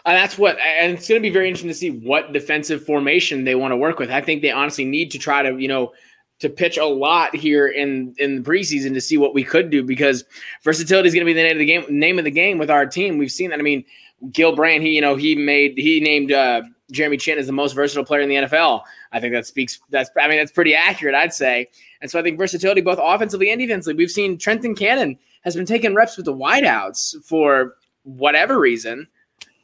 [0.04, 3.44] And that's what, and it's going to be very interesting to see what defensive formation
[3.44, 4.10] they want to work with.
[4.10, 5.92] I think they honestly need to try to, you know,
[6.40, 9.82] to pitch a lot here in in the preseason to see what we could do
[9.82, 10.24] because
[10.62, 11.84] versatility is going to be the name of the game.
[11.88, 13.18] Name of the game with our team.
[13.18, 13.58] We've seen that.
[13.58, 13.84] I mean,
[14.32, 17.72] Gil Brandt, he you know he made he named uh, Jeremy Chinn as the most
[17.72, 18.82] versatile player in the NFL.
[19.12, 19.80] I think that speaks.
[19.90, 21.68] That's I mean that's pretty accurate, I'd say.
[22.00, 23.94] And so I think versatility both offensively and defensively.
[23.94, 29.06] We've seen Trenton Cannon has been taking reps with the wideouts for whatever reason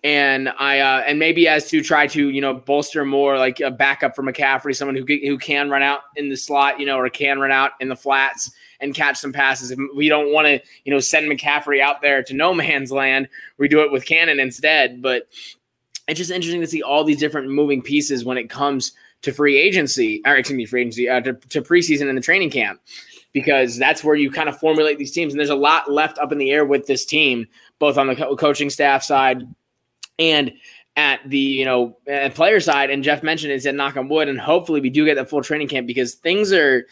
[0.04, 3.70] and I uh, and maybe as to try to you know bolster more like a
[3.70, 7.08] backup for McCaffrey, someone who who can run out in the slot, you know, or
[7.08, 9.70] can run out in the flats and catch some passes.
[9.70, 13.28] If we don't want to you know send McCaffrey out there to no man's land,
[13.56, 15.00] we do it with Cannon instead.
[15.00, 15.26] But
[16.06, 19.58] it's just interesting to see all these different moving pieces when it comes to free
[19.58, 22.78] agency, or excuse me, free agency uh, to, to preseason and the training camp.
[23.32, 26.30] Because that's where you kind of formulate these teams, and there's a lot left up
[26.30, 27.48] in the air with this team,
[27.80, 29.42] both on the co- coaching staff side,
[30.18, 30.52] and
[30.96, 31.96] at the you know
[32.34, 35.14] player side, and Jeff mentioned it, said knock on wood, and hopefully we do get
[35.16, 36.86] that full training camp because things are.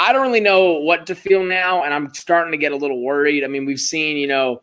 [0.00, 3.02] I don't really know what to feel now, and I'm starting to get a little
[3.02, 3.42] worried.
[3.42, 4.62] I mean, we've seen you know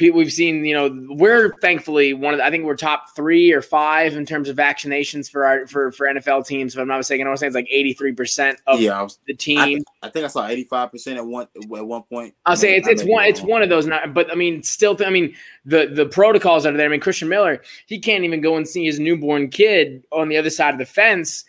[0.00, 3.60] we've seen, you know, we're thankfully one of the, I think we're top three or
[3.60, 6.74] five in terms of vaccinations for our for for NFL teams.
[6.74, 9.34] If I'm not mistaken, I was saying it's like 83 percent of yeah, was, the
[9.34, 9.84] team.
[10.02, 12.34] I, I, think I saw 85 percent at one at one point.
[12.46, 13.86] I'll say it's, it's one it's one of those.
[13.86, 16.86] Not, but I mean, still, I mean, the the protocols that are there.
[16.86, 20.36] I mean, Christian Miller, he can't even go and see his newborn kid on the
[20.38, 21.44] other side of the fence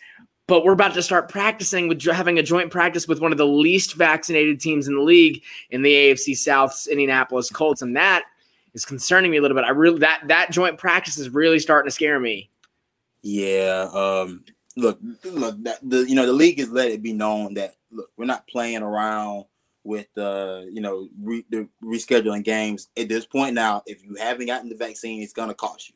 [0.46, 3.46] but we're about to start practicing with having a joint practice with one of the
[3.46, 8.24] least vaccinated teams in the league in the AFC South's Indianapolis Colts, and that
[8.74, 9.64] is concerning me a little bit.
[9.64, 12.50] I really that that joint practice is really starting to scare me.
[13.22, 13.88] Yeah.
[13.94, 14.44] Um,
[14.76, 15.62] look, look.
[15.64, 18.46] That, the you know the league has let it be known that look we're not
[18.46, 19.44] playing around
[19.84, 23.82] with uh you know re, the rescheduling games at this point now.
[23.86, 25.94] If you haven't gotten the vaccine, it's gonna cost you,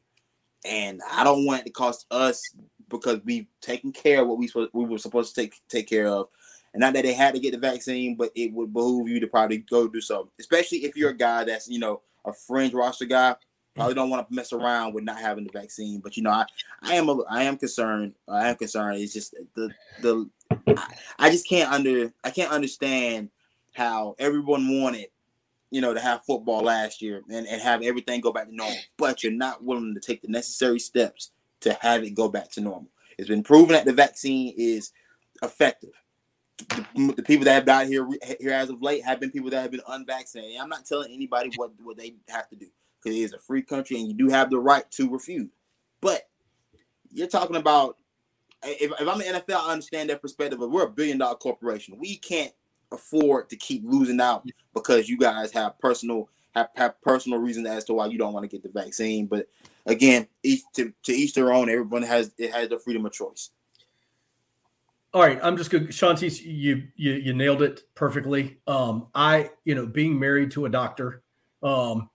[0.65, 2.43] and I don't want it to cost us
[2.89, 6.29] because we've taken care of what we we were supposed to take take care of.
[6.75, 9.27] And not that they had to get the vaccine, but it would behoove you to
[9.27, 13.05] probably go do something, especially if you're a guy that's you know a fringe roster
[13.05, 13.37] guy,
[13.75, 16.01] probably don't want to mess around with not having the vaccine.
[16.01, 16.45] But you know, I,
[16.83, 18.15] I am a, I am concerned.
[18.29, 19.01] I am concerned.
[19.01, 19.71] It's just the
[20.03, 20.29] the
[20.67, 23.31] I, I just can't under I can't understand
[23.73, 25.07] how everyone wanted
[25.71, 28.77] you know to have football last year and, and have everything go back to normal,
[28.97, 32.61] but you're not willing to take the necessary steps to have it go back to
[32.61, 32.91] normal.
[33.17, 34.93] It's been proven that the vaccine is
[35.43, 35.91] effective
[36.59, 38.07] the, the, people that have died here
[38.41, 40.59] here as of late have been people that have been unvaccinated.
[40.61, 42.67] I'm not telling anybody what what they have to do
[43.03, 45.51] because it is a free country and you do have the right to refuse.
[46.01, 46.29] But
[47.11, 47.97] you're talking about
[48.65, 50.59] if, if I'm an NFL, I understand that perspective.
[50.59, 51.97] But we're a billion dollar corporation.
[51.99, 52.53] We can't
[52.91, 57.85] afford to keep losing out because you guys have personal have, have personal reasons as
[57.85, 59.27] to why you don't want to get the vaccine.
[59.27, 59.49] But
[59.87, 61.69] again, each to, to each their own.
[61.69, 63.51] Everyone has it has the freedom of choice.
[65.15, 65.89] All right, I'm just good.
[65.89, 68.59] Shantice, you you you nailed it perfectly.
[68.67, 71.23] Um, I, you know, being married to a doctor,
[71.63, 72.11] um,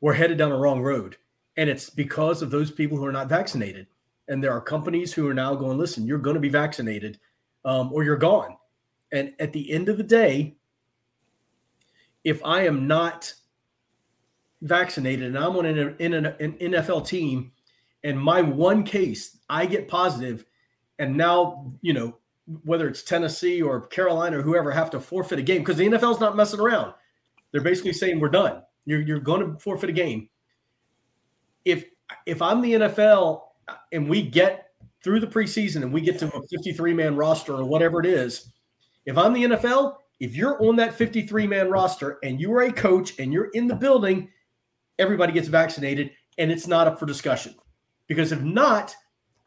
[0.00, 1.16] we're headed down the wrong road,
[1.56, 3.88] and it's because of those people who are not vaccinated.
[4.28, 7.18] And there are companies who are now going, listen, you're going to be vaccinated,
[7.64, 8.56] um, or you're gone.
[9.12, 10.56] And at the end of the day,
[12.22, 13.32] if I am not
[14.62, 17.50] vaccinated and I'm on an, in an, an NFL team,
[18.04, 20.44] and my one case I get positive,
[21.00, 22.16] and now you know
[22.64, 26.20] whether it's Tennessee or Carolina or whoever have to forfeit a game because the NFL's
[26.20, 26.94] not messing around.
[27.52, 28.62] They're basically saying we're done.
[28.84, 30.28] You're you're going to forfeit a game.
[31.64, 31.84] If
[32.26, 33.42] if I'm the NFL
[33.92, 34.70] and we get
[35.02, 38.52] through the preseason and we get to a 53 man roster or whatever it is,
[39.06, 42.72] if I'm the NFL, if you're on that 53 man roster and you are a
[42.72, 44.28] coach and you're in the building,
[44.98, 47.54] everybody gets vaccinated and it's not up for discussion.
[48.06, 48.94] Because if not,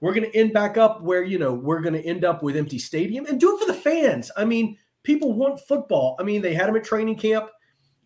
[0.02, 2.56] we're going to end back up where you know we're going to end up with
[2.56, 4.32] empty stadium and do it for the fans.
[4.36, 6.16] I mean people want football.
[6.20, 7.50] I mean they had them at training camp.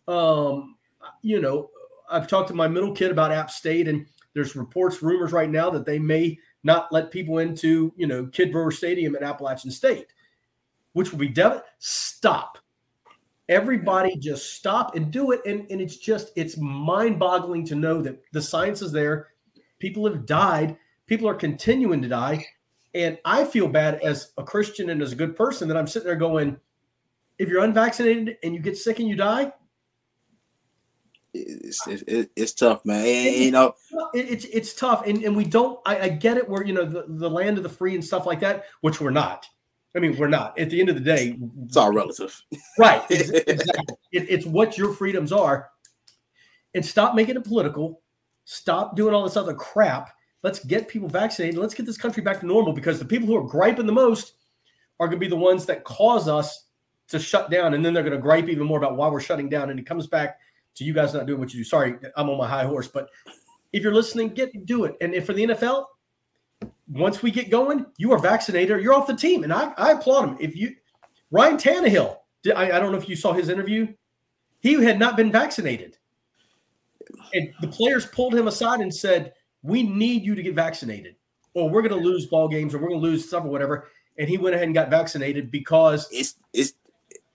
[0.08, 0.76] Um,
[1.22, 1.70] you know
[2.10, 5.70] i've talked to my middle kid about app state and there's reports rumors right now
[5.70, 10.08] that they may not let people into you know Kidd Brewer stadium at appalachian state
[10.94, 12.58] which will be dev- stop.
[13.50, 18.22] Everybody just stop and do it and, and it's just it's mind-boggling to know that
[18.32, 19.28] the science is there.
[19.80, 20.78] People have died
[21.14, 22.44] people are continuing to die.
[22.96, 26.08] And I feel bad as a Christian and as a good person that I'm sitting
[26.08, 26.58] there going,
[27.38, 29.54] if you're unvaccinated and you get sick and you die,
[31.36, 33.06] it's it's, it's tough, man.
[33.06, 33.76] And, you know,
[34.16, 35.80] it, it's it's tough, and, and we don't.
[35.84, 36.48] I, I get it.
[36.48, 39.10] Where you know the, the land of the free and stuff like that, which we're
[39.10, 39.48] not.
[39.96, 40.60] I mean, we're not.
[40.60, 42.40] At the end of the day, it's all relative,
[42.78, 43.04] right?
[43.10, 43.96] Exactly.
[44.12, 45.70] it, it's what your freedoms are,
[46.76, 48.02] and stop making it political.
[48.46, 50.12] Stop doing all this other crap.
[50.44, 51.58] Let's get people vaccinated.
[51.58, 54.34] Let's get this country back to normal because the people who are griping the most
[55.00, 56.66] are going to be the ones that cause us
[57.08, 59.50] to shut down, and then they're going to gripe even more about why we're shutting
[59.50, 59.70] down.
[59.70, 60.40] And it comes back
[60.76, 61.64] to you guys not doing what you do.
[61.64, 63.10] Sorry, I'm on my high horse, but
[63.72, 64.96] if you're listening, get do it.
[65.02, 65.86] And if for the NFL,
[66.88, 69.92] once we get going, you are vaccinated, or you're off the team, and I, I
[69.92, 70.38] applaud him.
[70.40, 70.76] If you
[71.32, 72.18] Ryan Tannehill,
[72.56, 73.94] I, I don't know if you saw his interview,
[74.60, 75.98] he had not been vaccinated,
[77.34, 81.16] and the players pulled him aside and said, "We need you to get vaccinated,
[81.54, 83.88] or we're going to lose ball games, or we're going to lose stuff, or whatever."
[84.18, 86.74] And he went ahead and got vaccinated because it's it's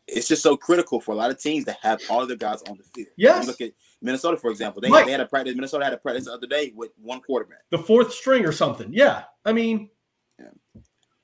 [0.09, 2.63] it's just so critical for a lot of teams to have all of their guys
[2.63, 3.09] on the field.
[3.17, 3.47] Yes.
[3.47, 4.81] look at Minnesota, for example.
[4.81, 5.05] They, right.
[5.05, 5.55] they had a practice.
[5.55, 7.59] Minnesota had a practice the other day with one quarterback.
[7.71, 8.89] The fourth string or something.
[8.93, 9.25] Yeah.
[9.45, 9.91] I mean,
[10.39, 10.47] yeah.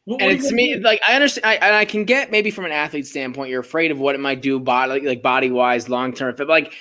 [0.04, 2.72] What, and it's me like I understand I, and I can get maybe from an
[2.72, 6.12] athlete standpoint, you're afraid of what it might do body like, like body wise, long
[6.12, 6.34] term.
[6.36, 6.74] But like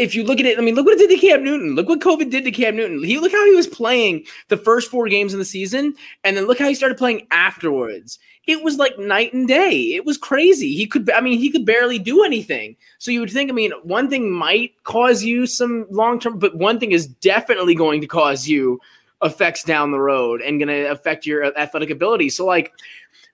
[0.00, 1.74] if you look at it, I mean, look what it did to Cam Newton.
[1.74, 3.04] Look what COVID did to Cam Newton.
[3.04, 6.46] He look how he was playing the first four games in the season, and then
[6.46, 8.18] look how he started playing afterwards.
[8.46, 9.94] It was like night and day.
[9.94, 10.74] It was crazy.
[10.74, 12.76] He could, I mean, he could barely do anything.
[12.98, 16.56] So you would think, I mean, one thing might cause you some long term, but
[16.56, 18.80] one thing is definitely going to cause you
[19.22, 22.30] effects down the road and going to affect your athletic ability.
[22.30, 22.72] So like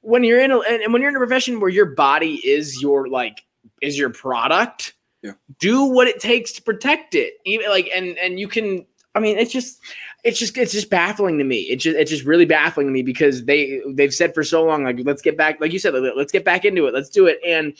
[0.03, 3.09] when you're in a, and when you're in a profession where your body is your
[3.09, 3.45] like
[3.81, 4.95] is your product
[5.27, 5.33] yeah.
[5.59, 7.35] do what it takes to protect it.
[7.45, 9.81] Even like and and you can i mean it's just
[10.25, 11.61] it's just it's just baffling to me.
[11.63, 14.85] It's just it's just really baffling to me because they they've said for so long
[14.85, 16.95] like let's get back like you said let's get back into it.
[16.95, 17.39] Let's do it.
[17.45, 17.75] And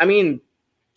[0.00, 0.40] i mean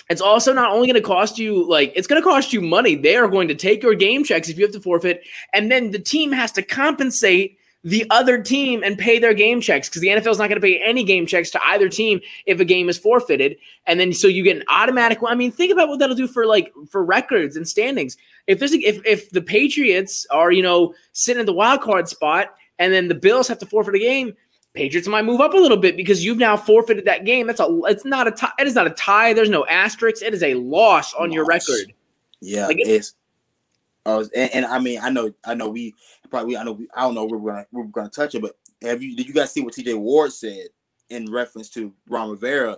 [0.10, 2.96] it's also not only going to cost you like it's going to cost you money.
[2.96, 5.24] They are going to take your game checks if you have to forfeit.
[5.54, 9.88] And then the team has to compensate the other team and pay their game checks
[9.88, 12.60] because the NFL is not going to pay any game checks to either team if
[12.60, 13.56] a game is forfeited.
[13.86, 15.20] And then so you get an automatic.
[15.26, 18.18] I mean, think about what that'll do for like for records and standings.
[18.48, 22.10] If there's a, if if the Patriots are you know sitting in the wild card
[22.10, 24.36] spot and then the Bills have to forfeit a game.
[24.74, 27.48] Patriots might move up a little bit because you've now forfeited that game.
[27.48, 27.80] That's a.
[27.86, 28.52] It's not a tie.
[28.60, 29.32] It is not a tie.
[29.32, 30.22] There's no asterisks.
[30.22, 31.34] It is a loss on loss.
[31.36, 31.94] your record.
[32.42, 33.14] Yeah, like it's.
[34.08, 35.96] Uh, and, and, I mean, I know, I know, we
[36.36, 38.58] probably, I know, we, I don't know where we're gonna, we're gonna touch it, but
[38.82, 39.94] have you, did you guys see what T.J.
[39.94, 40.68] Ward said
[41.10, 42.78] in reference to Ron Rivera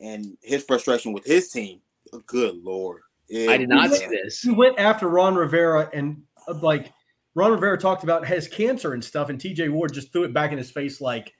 [0.00, 1.80] and his frustration with his team?
[2.26, 4.40] Good lord, I did not see this.
[4.40, 6.92] He went after Ron Rivera and uh, like
[7.36, 9.68] Ron Rivera talked about has cancer and stuff, and T.J.
[9.68, 11.32] Ward just threw it back in his face like,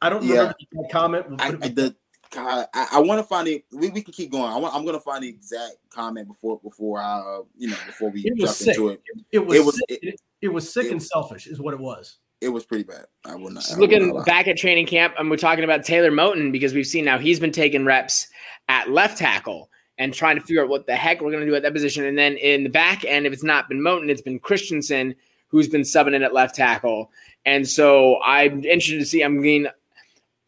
[0.00, 0.80] I don't remember yeah.
[0.82, 1.26] that comment.
[1.40, 1.96] I, the,
[2.30, 3.64] God, I, I want to find it.
[3.72, 4.44] We, we can keep going.
[4.44, 7.76] I want, I'm going to find the exact comment before before I, uh, you know,
[7.86, 8.76] before we jump sick.
[8.76, 9.02] into it.
[9.32, 9.98] It, it was it was, sick.
[10.02, 12.18] It, it was sick it, and selfish, is what it was.
[12.40, 13.06] It was pretty bad.
[13.24, 13.64] I will not.
[13.70, 16.86] I looking not back at training camp, and we're talking about Taylor Moton because we've
[16.86, 18.28] seen now he's been taking reps
[18.68, 21.56] at left tackle and trying to figure out what the heck we're going to do
[21.56, 22.04] at that position.
[22.04, 25.14] And then in the back end, if it's not been Moton, it's been Christensen
[25.48, 27.10] who's been subbing in at left tackle.
[27.44, 29.24] And so I'm interested to see.
[29.24, 29.68] I mean,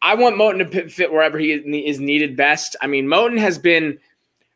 [0.01, 2.75] I want Moton to fit wherever he is needed best.
[2.81, 3.97] I mean, Moton has been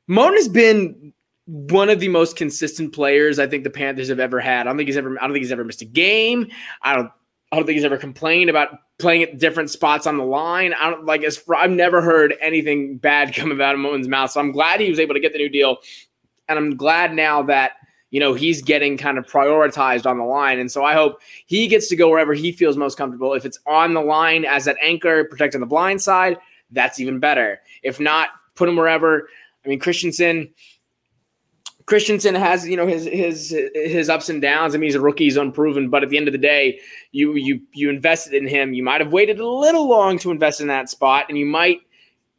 [0.09, 1.13] Moton has been
[1.45, 4.61] one of the most consistent players I think the Panthers have ever had.
[4.61, 6.49] I don't think he's ever I don't think he's ever missed a game.
[6.81, 7.11] I don't
[7.51, 10.73] I don't think he's ever complained about playing at different spots on the line.
[10.73, 14.31] I don't like as I've never heard anything bad come out of Moton's mouth.
[14.31, 15.77] So I'm glad he was able to get the new deal.
[16.47, 17.73] And I'm glad now that
[18.11, 20.57] you know, he's getting kind of prioritized on the line.
[20.57, 23.33] And so I hope he gets to go wherever he feels most comfortable.
[23.33, 26.37] If it's on the line as that anchor, protecting the blind side,
[26.71, 27.59] that's even better.
[27.83, 29.27] If not, put him wherever.
[29.65, 30.53] I mean, Christensen.
[31.85, 34.73] Christensen has, you know, his his his ups and downs.
[34.73, 36.79] I mean, he's a rookie, he's unproven, but at the end of the day,
[37.11, 38.73] you you you invested in him.
[38.73, 41.81] You might have waited a little long to invest in that spot, and you might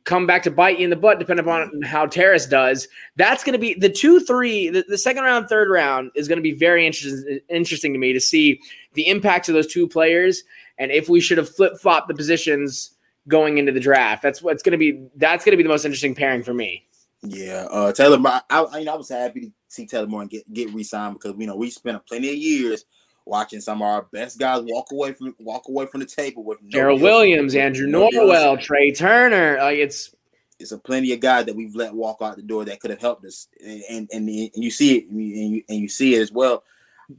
[0.06, 2.88] come back to bite you in the butt, depending upon how Terrace does.
[3.16, 6.38] That's going to be the two, three, the, the, second round, third round is going
[6.38, 8.61] to be very interesting, interesting to me to see
[8.94, 10.44] the impacts of those two players
[10.78, 12.92] and if we should have flip flopped the positions
[13.28, 14.22] going into the draft.
[14.22, 15.09] That's what's going to be.
[15.16, 16.87] That's going to be the most interesting pairing for me.
[17.22, 18.18] Yeah, uh, Taylor.
[18.24, 21.35] I, I, you know, I was happy to see Taylor Moore get get re-signed because
[21.38, 22.85] you know we spent a plenty of years
[23.24, 26.59] watching some of our best guys walk away from walk away from the table with
[26.68, 29.59] Gerald Williams, Andrew Norwell, Trey Turner.
[29.59, 30.14] Like it's
[30.59, 33.00] it's a plenty of guys that we've let walk out the door that could have
[33.00, 36.33] helped us, and and, and you see it, and you, and you see it as
[36.33, 36.64] well.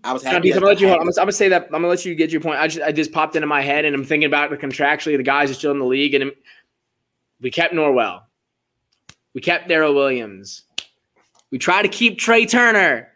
[0.04, 0.52] I was happy.
[0.52, 0.90] I'm gonna let you.
[0.90, 1.66] I'm gonna, I'm gonna, say that.
[1.66, 2.60] I'm gonna let you get your point.
[2.60, 5.24] I just, I just popped into my head, and I'm thinking about the contractually, the
[5.24, 6.32] guys are still in the league, and
[7.40, 8.24] we kept Norwell,
[9.38, 10.64] we kept Daryl Williams,
[11.52, 13.10] We try to keep Trey Turner.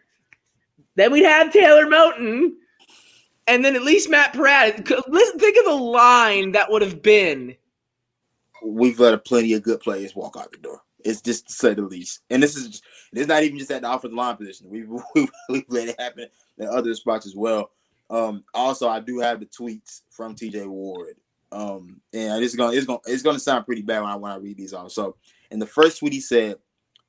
[0.94, 2.52] Then we'd have Taylor Moton.
[3.48, 4.88] And then at least Matt Paradis.
[5.08, 7.56] Listen, think of the line that would have been.
[8.64, 10.80] We've let plenty of good players walk out the door.
[11.04, 12.20] It's just to say the least.
[12.30, 12.80] And this is
[13.12, 14.70] it's not even just at the offensive line position.
[14.70, 17.72] We've, we've, we've let it happen in other spots as well.
[18.10, 21.16] Um, also, I do have the tweets from TJ Ward.
[21.50, 24.36] Um, and it's gonna it's gonna it's gonna sound pretty bad when I when I
[24.36, 24.92] read these off.
[24.92, 25.16] So
[25.52, 26.56] in the first tweet he said,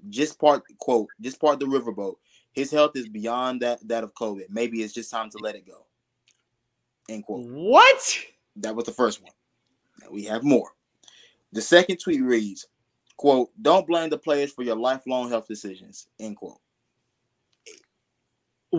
[0.09, 2.15] just part quote, just part the riverboat.
[2.51, 4.49] His health is beyond that that of COVID.
[4.49, 5.85] Maybe it's just time to let it go.
[7.09, 7.47] End quote.
[7.47, 8.19] What?
[8.57, 9.31] That was the first one.
[10.01, 10.71] Now we have more.
[11.53, 12.67] The second tweet reads,
[13.17, 16.59] quote, don't blame the players for your lifelong health decisions, end quote.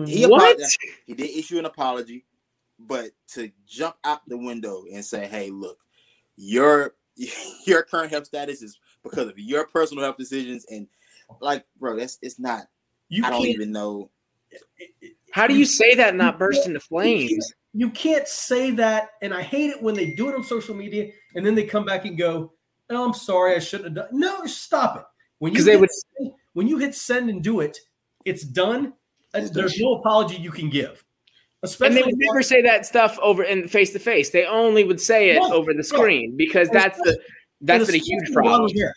[0.05, 0.59] He what?
[1.07, 2.25] He did issue an apology,
[2.77, 5.79] but to jump out the window and say, "Hey, look,
[6.35, 6.95] your
[7.65, 10.87] your current health status is because of your personal health decisions," and
[11.39, 12.67] like, bro, that's it's not.
[13.09, 14.09] You I don't even know.
[15.31, 17.53] How do you say that and not burst into flames?
[17.73, 21.11] You can't say that, and I hate it when they do it on social media
[21.35, 22.53] and then they come back and go,
[22.89, 25.03] "Oh, I'm sorry, I shouldn't have done." No, stop it.
[25.39, 25.89] When you they would
[26.53, 27.77] when you hit send and do it,
[28.23, 28.93] it's done
[29.33, 31.03] there's no apology you can give.
[31.63, 34.29] Especially and they would never say that stuff over in face to face.
[34.29, 37.19] They only would say it over the screen because that's the
[37.65, 38.71] that's been a huge problem.
[38.73, 38.93] here,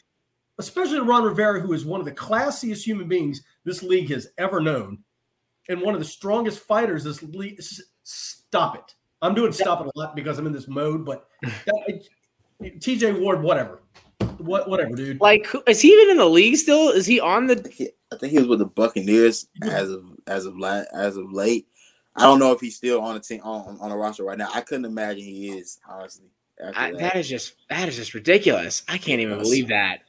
[0.59, 4.61] especially Ron Rivera, who is one of the classiest human beings this league has ever
[4.61, 4.99] known,
[5.69, 7.61] and one of the strongest fighters this league.
[8.03, 8.95] Stop it!
[9.21, 12.03] I'm doing stop it a lot because I'm in this mode, but that,
[12.63, 13.83] TJ Ward, whatever,
[14.39, 15.21] what, whatever, dude.
[15.21, 16.89] Like, is he even in the league still?
[16.89, 17.93] Is he on the?
[18.13, 21.67] I think he was with the Buccaneers as of as of la- as of late.
[22.17, 24.49] I don't know if he's still on the team on on a roster right now.
[24.55, 26.31] I couldn't imagine he is honestly.
[26.75, 26.99] I, that.
[26.99, 28.83] that is just that is just ridiculous.
[28.89, 30.01] I can't even believe that.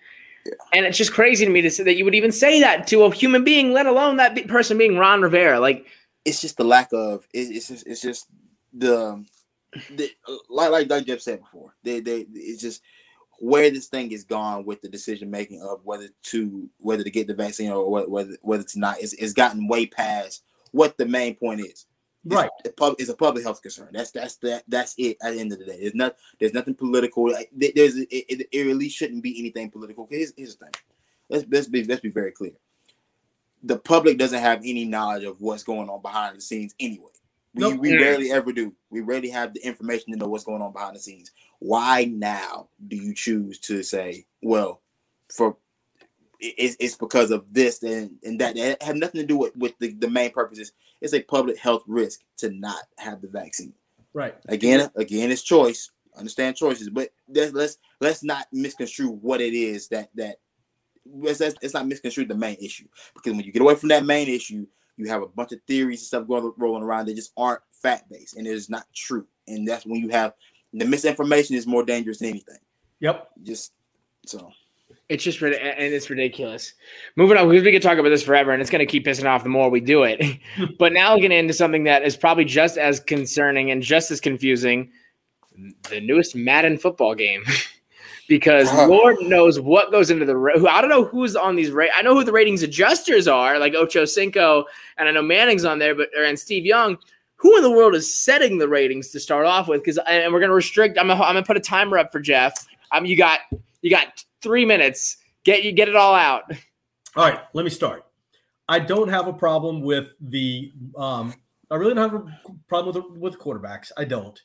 [0.45, 0.53] Yeah.
[0.73, 3.03] And it's just crazy to me to say that you would even say that to
[3.03, 5.59] a human being, let alone that person being Ron Rivera.
[5.59, 5.85] Like,
[6.25, 7.27] it's just the lack of.
[7.33, 8.27] It, it's just it's just
[8.73, 9.23] the,
[9.95, 10.09] the
[10.49, 11.73] like like like Jeff said before.
[11.83, 12.81] They they it's just
[13.39, 17.27] where this thing is gone with the decision making of whether to whether to get
[17.27, 21.35] the vaccine or whether whether to not It's, is gotten way past what the main
[21.35, 21.85] point is.
[22.25, 23.89] Right, it's, it's a public health concern.
[23.93, 25.17] That's that's that that's it.
[25.21, 27.33] At the end of the day, there's not there's nothing political.
[27.53, 30.05] There's it, it, it really shouldn't be anything political.
[30.09, 30.73] Here's, here's the thing.
[31.29, 32.51] Let's let's be let's be very clear.
[33.63, 37.11] The public doesn't have any knowledge of what's going on behind the scenes anyway.
[37.53, 37.79] We, nope.
[37.79, 38.73] we rarely ever do.
[38.89, 41.31] We rarely have the information to know what's going on behind the scenes.
[41.59, 44.81] Why now do you choose to say, well,
[45.33, 45.57] for
[46.39, 49.77] it's, it's because of this and, and that it have nothing to do with, with
[49.79, 50.71] the, the main purposes.
[51.01, 53.73] It's a public health risk to not have the vaccine.
[54.13, 54.35] Right.
[54.47, 55.91] Again, again, it's choice.
[56.17, 60.39] Understand choices, but let's let's not misconstrue what it is that that
[61.05, 64.27] let's, let's not misconstrue the main issue because when you get away from that main
[64.27, 64.65] issue,
[64.97, 68.09] you have a bunch of theories and stuff going rolling around that just aren't fact
[68.09, 69.25] based and it is not true.
[69.47, 70.33] And that's when you have
[70.73, 72.59] the misinformation is more dangerous than anything.
[72.99, 73.29] Yep.
[73.43, 73.73] Just
[74.25, 74.51] so.
[75.09, 76.73] It's just and it's ridiculous.
[77.15, 79.25] Moving on, because we could talk about this forever, and it's going to keep pissing
[79.25, 80.39] off the more we do it.
[80.77, 84.21] but now we're getting into something that is probably just as concerning and just as
[84.21, 84.91] confusing:
[85.89, 87.43] the newest Madden football game.
[88.29, 88.87] because uh-huh.
[88.87, 90.69] Lord knows what goes into the.
[90.69, 91.71] I don't know who's on these.
[91.71, 94.65] Ra- I know who the ratings adjusters are, like Ocho Cinco,
[94.97, 96.97] and I know Manning's on there, but and Steve Young.
[97.37, 99.81] Who in the world is setting the ratings to start off with?
[99.81, 100.99] Because and we're gonna restrict.
[100.99, 102.67] I'm gonna, I'm gonna put a timer up for Jeff.
[102.91, 103.39] Um, you got
[103.81, 105.17] you got three minutes.
[105.43, 106.43] Get you get it all out.
[107.15, 108.05] All right, let me start.
[108.67, 110.71] I don't have a problem with the.
[110.95, 111.33] Um,
[111.71, 113.91] I really don't have a problem with with quarterbacks.
[113.97, 114.39] I don't.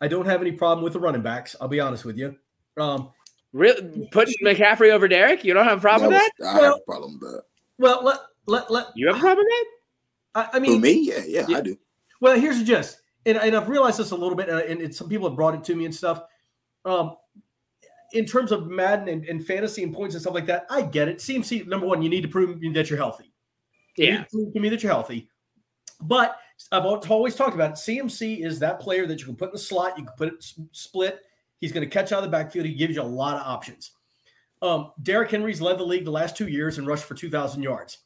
[0.00, 1.56] I don't have any problem with the running backs.
[1.60, 2.36] I'll be honest with you.
[2.76, 3.10] Um,
[3.52, 5.44] really, put McCaffrey over Derrick?
[5.44, 6.30] You don't have a problem with that?
[6.46, 7.42] I well, have a problem with that.
[7.78, 8.86] Well, let let let.
[8.94, 9.52] You have a problem with
[10.34, 10.50] that?
[10.52, 11.78] I, I mean, For me, yeah, yeah, yeah, I do.
[12.20, 15.08] Well, here's the gist, and, and I've realized this a little bit, and, and some
[15.08, 16.22] people have brought it to me and stuff.
[16.84, 17.16] Um,
[18.12, 21.08] in terms of Madden and, and, fantasy and points and stuff like that, I get
[21.08, 21.18] it.
[21.18, 23.32] CMC number one, you need to prove that you're healthy.
[23.96, 25.28] Yeah, prove to me that you're healthy.
[26.00, 26.36] But
[26.72, 27.76] I've always talked about it.
[27.76, 30.44] CMC is that player that you can put in the slot, you can put it
[30.72, 31.22] split,
[31.58, 32.66] He's going to catch out of the backfield.
[32.66, 33.92] He gives you a lot of options.
[34.62, 37.98] Um, Derrick Henry's led the league the last two years and rushed for 2,000 yards.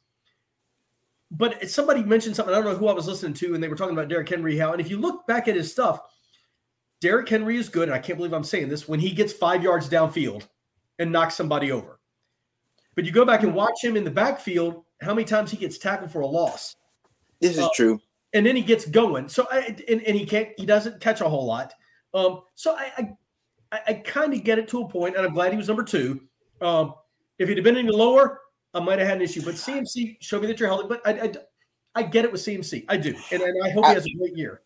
[1.31, 2.53] But somebody mentioned something.
[2.53, 4.57] I don't know who I was listening to, and they were talking about Derrick Henry.
[4.57, 6.01] How, and if you look back at his stuff,
[7.01, 7.89] Derrick Henry is good.
[7.89, 10.47] And I can't believe I'm saying this when he gets five yards downfield
[10.99, 11.99] and knocks somebody over.
[12.95, 15.77] But you go back and watch him in the backfield, how many times he gets
[15.77, 16.75] tackled for a loss.
[17.39, 17.99] This is uh, true.
[18.33, 19.27] And then he gets going.
[19.27, 21.73] So I and, and he can't he doesn't catch a whole lot.
[22.13, 23.09] Um, so I, I
[23.71, 25.83] I, I kind of get it to a point, and I'm glad he was number
[25.83, 26.21] two.
[26.61, 26.93] Um,
[27.39, 28.41] if he'd have been any lower,
[28.73, 30.87] I might have had an issue, but CMC showed me that you're healthy.
[30.87, 31.33] But I, I,
[31.95, 32.85] I get it with CMC.
[32.87, 34.61] I do, and, and I hope he has a great year.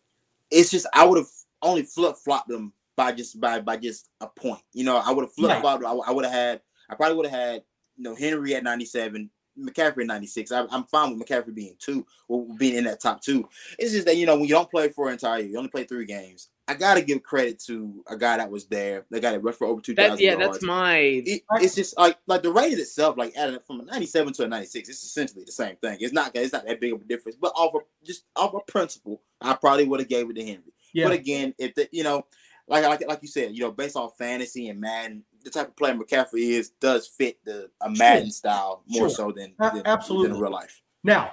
[0.50, 1.28] It's just I would have
[1.62, 4.62] only flip flopped them by just by by just a point.
[4.72, 5.82] You know, I would have flip flopped.
[5.82, 5.90] Right.
[5.90, 6.60] I, I would have had.
[6.88, 7.62] I probably would have had.
[7.98, 10.52] You know, Henry at 97, McCaffrey at 96.
[10.52, 13.48] I, am fine with McCaffrey being two, or being in that top two.
[13.78, 15.70] It's just that you know when you don't play for an entire year, you only
[15.70, 16.48] play three games.
[16.68, 19.06] I gotta give credit to a guy that was there.
[19.10, 20.20] The guy that rushed for over two thousand.
[20.20, 20.58] Yeah, yards.
[20.58, 20.98] that's my.
[20.98, 24.44] It, it's just like like the rating itself, like adding it from a ninety-seven to
[24.44, 24.88] a ninety-six.
[24.88, 25.98] It's essentially the same thing.
[26.00, 28.56] It's not it's not that big of a difference, but off of just off a
[28.56, 30.72] of principle, I probably would have gave it to Henry.
[30.96, 31.04] Yeah.
[31.08, 32.26] But again, if the you know,
[32.68, 35.76] like like like you said, you know, based on fantasy and Madden, the type of
[35.76, 38.30] player McCaffrey is does fit the a Madden sure.
[38.30, 39.10] style more sure.
[39.10, 40.80] so than, than absolutely than real life.
[41.04, 41.32] Now,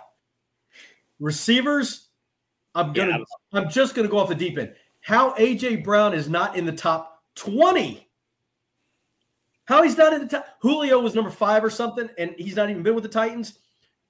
[1.19, 2.09] receivers,
[2.75, 3.59] I'm gonna yeah.
[3.59, 6.71] I'm just gonna go off the deep end how AJ Brown is not in the
[6.71, 8.07] top 20.
[9.65, 10.45] How he's not in the top.
[10.61, 13.59] Julio was number five or something, and he's not even been with the Titans.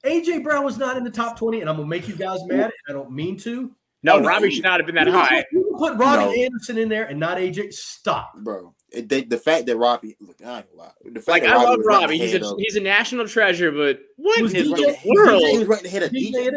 [0.05, 2.71] AJ Brown was not in the top 20, and I'm gonna make you guys mad.
[2.87, 3.71] I don't mean to.
[4.03, 5.45] No, Robbie should not have been that high.
[5.51, 6.43] You put Robbie no.
[6.43, 7.73] Anderson in there and not AJ.
[7.73, 8.75] Stop, bro.
[8.91, 10.91] The, the fact that Robbie, look, I ain't lie.
[11.05, 14.39] The fact like I Robbie love Robbie, he's a, he's a national treasure, but what
[14.39, 15.41] in his DJ, world?
[15.41, 16.33] He was right ahead of DJ.
[16.33, 16.51] DJ,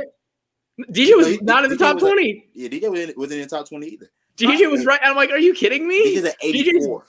[0.91, 2.51] DJ was not in the top was 20.
[2.53, 4.11] yeah, DJ wasn't, wasn't in the top 20 either.
[4.37, 5.01] DJ was right.
[5.03, 6.17] I'm like, are you kidding me?
[6.17, 7.07] DJ's at 84.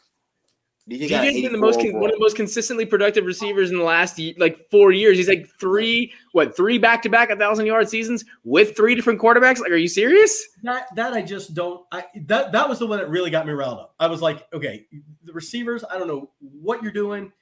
[0.90, 3.84] DJ's, DJ's been the most con- one of the most consistently productive receivers in the
[3.84, 5.18] last like four years.
[5.18, 9.20] He's like three, what three back to back a thousand yard seasons with three different
[9.20, 9.60] quarterbacks.
[9.60, 10.48] Like, are you serious?
[10.64, 11.86] That that I just don't.
[11.92, 13.96] I that that was the one that really got me riled up.
[14.00, 14.86] I was like, okay,
[15.26, 15.84] the receivers.
[15.90, 17.34] I don't know what you're doing,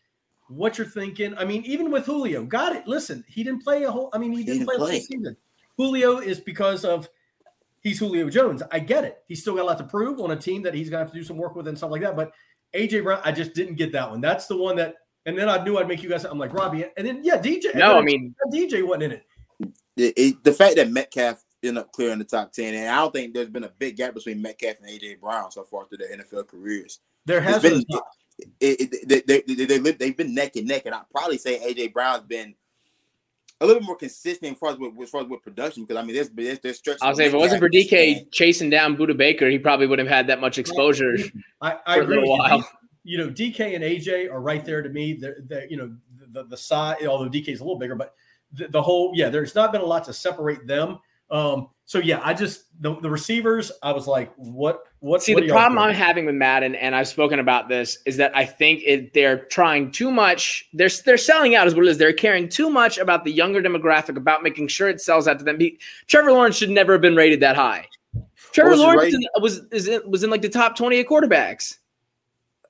[0.48, 1.38] what you're thinking.
[1.38, 2.88] I mean, even with Julio, got it.
[2.88, 4.10] Listen, he didn't play a whole.
[4.12, 5.00] I mean, he, he didn't, didn't play, play.
[5.00, 5.38] the season.
[5.78, 7.08] Julio is because of
[7.82, 8.64] he's Julio Jones.
[8.72, 9.24] I get it.
[9.28, 11.14] He's still got a lot to prove on a team that he's going to have
[11.14, 12.16] to do some work with and stuff like that.
[12.16, 12.32] But
[12.76, 14.22] AJ Brown, I just didn't get that one.
[14.22, 14.96] That's the one that,
[15.26, 16.26] and then I knew I'd make you guys.
[16.26, 17.74] I'm like Robbie, and then yeah, DJ.
[17.76, 19.26] No, I mean DJ wasn't in it.
[19.98, 20.44] It, it.
[20.44, 23.50] The fact that Metcalf ended up clearing the top ten, and I don't think there's
[23.50, 27.00] been a big gap between Metcalf and AJ Brown so far through their NFL careers.
[27.26, 27.84] There has been.
[28.60, 31.58] It, it, they, they, they, they, they've been neck and neck, and I'd probably say
[31.60, 32.54] AJ Brown's been
[33.62, 36.02] a little bit more consistent as far as with, as far as with production because
[36.02, 37.02] I mean there's there's, there's stretches.
[37.02, 40.16] I'll say if it wasn't for DK chasing down Budda Baker, he probably wouldn't have
[40.16, 41.16] had that much exposure.
[41.62, 42.18] I, I agree.
[42.18, 42.64] You.
[43.04, 45.14] you know, DK and AJ are right there to me.
[45.14, 45.96] They're, they're you know
[46.32, 48.14] the the size, although DK is a little bigger, but
[48.52, 51.00] the, the whole yeah, there's not been a lot to separate them.
[51.32, 55.44] Um, so yeah, I just the, the receivers, I was like, what what see what
[55.44, 58.82] the problem I'm having with Madden, and I've spoken about this, is that I think
[58.84, 60.68] it, they're trying too much.
[60.74, 62.00] They're they're selling out is what it is.
[62.00, 65.46] They're caring too much about the younger demographic, about making sure it sells out to
[65.46, 65.60] them.
[66.08, 67.88] Trevor Lawrence should never have been rated that high.
[68.52, 71.78] Trevor Lawrence was is in, was in like the top 20 of quarterbacks.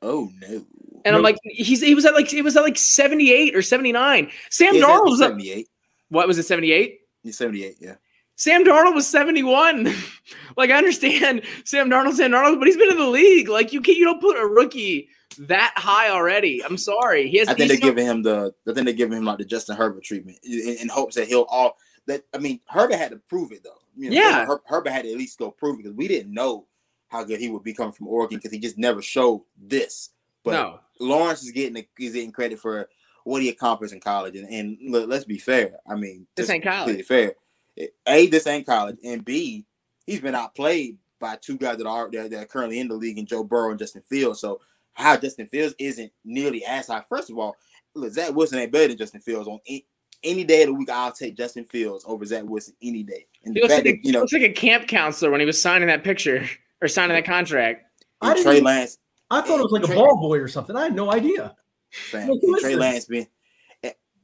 [0.01, 0.65] Oh no.
[1.05, 1.15] And no.
[1.15, 4.29] I'm like, he's he was at like it was at like 78 or 79.
[4.49, 5.69] Sam Darnold was 78.
[6.09, 6.99] What was it, 78?
[7.31, 7.95] 78, yeah.
[8.36, 9.93] Sam Darnold was 71.
[10.57, 13.49] like I understand Sam Darnold, Sam Darnold, but he's been in the league.
[13.49, 15.09] Like you can't you don't put a rookie
[15.39, 16.63] that high already.
[16.63, 17.29] I'm sorry.
[17.29, 19.45] He has I think they're giving him the I think they're giving him like the
[19.45, 21.77] Justin Herbert treatment in, in hopes that he'll all
[22.07, 23.79] that I mean Herbert had to prove it though.
[23.97, 24.45] You know, yeah.
[24.45, 26.65] Her, Herbert had to at least go prove it because we didn't know
[27.07, 30.09] how good he would be coming from Oregon because he just never showed this.
[30.43, 30.79] But no.
[30.99, 32.89] Lawrence is getting is getting credit for
[33.23, 34.36] what he accomplished in college.
[34.36, 35.77] And, and look, let's be fair.
[35.89, 37.05] I mean, this ain't college.
[37.05, 37.33] Fair
[37.78, 39.65] a, this ain't college, and B,
[40.05, 43.17] he's been outplayed by two guys that are that, that are currently in the league,
[43.17, 44.39] and Joe Burrow and Justin Fields.
[44.39, 44.61] So
[44.93, 47.03] how Justin Fields isn't nearly as high.
[47.09, 47.55] First of all,
[47.93, 49.86] look, Zach Wilson ain't better than Justin Fields on any,
[50.23, 50.89] any day of the week.
[50.89, 53.28] I'll take Justin Fields over Zach Wilson any day.
[53.43, 55.45] And he looks, like that, a, you know, looks like a camp counselor when he
[55.45, 56.47] was signing that picture
[56.82, 57.86] or signing that contract.
[58.21, 58.97] I Trey Lance.
[59.30, 60.76] I thought it was like Trey, a ball boy or something.
[60.76, 61.55] I had no idea.
[61.91, 62.30] Fam,
[62.61, 63.28] Trey Lance been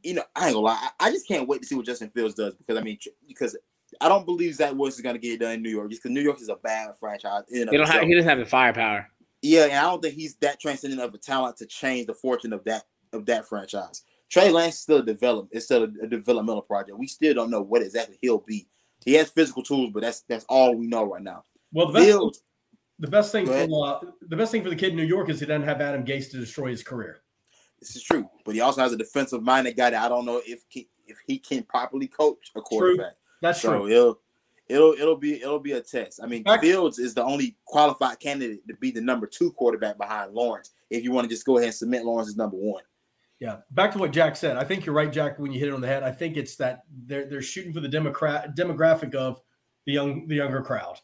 [0.03, 0.87] you know, I ain't gonna lie.
[0.99, 2.97] I, just can't wait to see what Justin Fields does because I mean,
[3.27, 3.57] because
[3.99, 6.13] I don't believe Zach Wilson is gonna get it done in New York just because
[6.13, 7.43] New York is a bad franchise.
[7.49, 9.07] they don't have, he doesn't have the firepower.
[9.41, 12.53] Yeah, and I don't think he's that transcendent of a talent to change the fortune
[12.53, 12.83] of that
[13.13, 14.03] of that franchise.
[14.29, 16.97] Trey Lance is still a develop, it's still a, a developmental project.
[16.97, 18.67] We still don't know what exactly he'll be.
[19.03, 21.43] He has physical tools, but that's that's all we know right now.
[21.73, 22.43] Well, the best, Fields,
[22.99, 25.39] the best thing for uh, the best thing for the kid in New York is
[25.39, 27.20] he doesn't have Adam Gase to destroy his career.
[27.81, 30.41] This is true, but he also has a defensive minded guy that I don't know
[30.45, 33.07] if he, if he can properly coach a quarterback.
[33.07, 33.15] True.
[33.41, 33.85] That's so true.
[33.87, 34.19] He'll,
[34.67, 36.19] it'll it'll be it'll be a test.
[36.23, 39.97] I mean, Back- Fields is the only qualified candidate to be the number two quarterback
[39.97, 40.71] behind Lawrence.
[40.89, 42.83] If you want to just go ahead and submit Lawrence as number one.
[43.39, 44.55] Yeah, back to what Jack said.
[44.57, 45.39] I think you're right, Jack.
[45.39, 47.79] When you hit it on the head, I think it's that they're they're shooting for
[47.79, 49.41] the democrat demographic of
[49.87, 50.99] the young the younger crowd.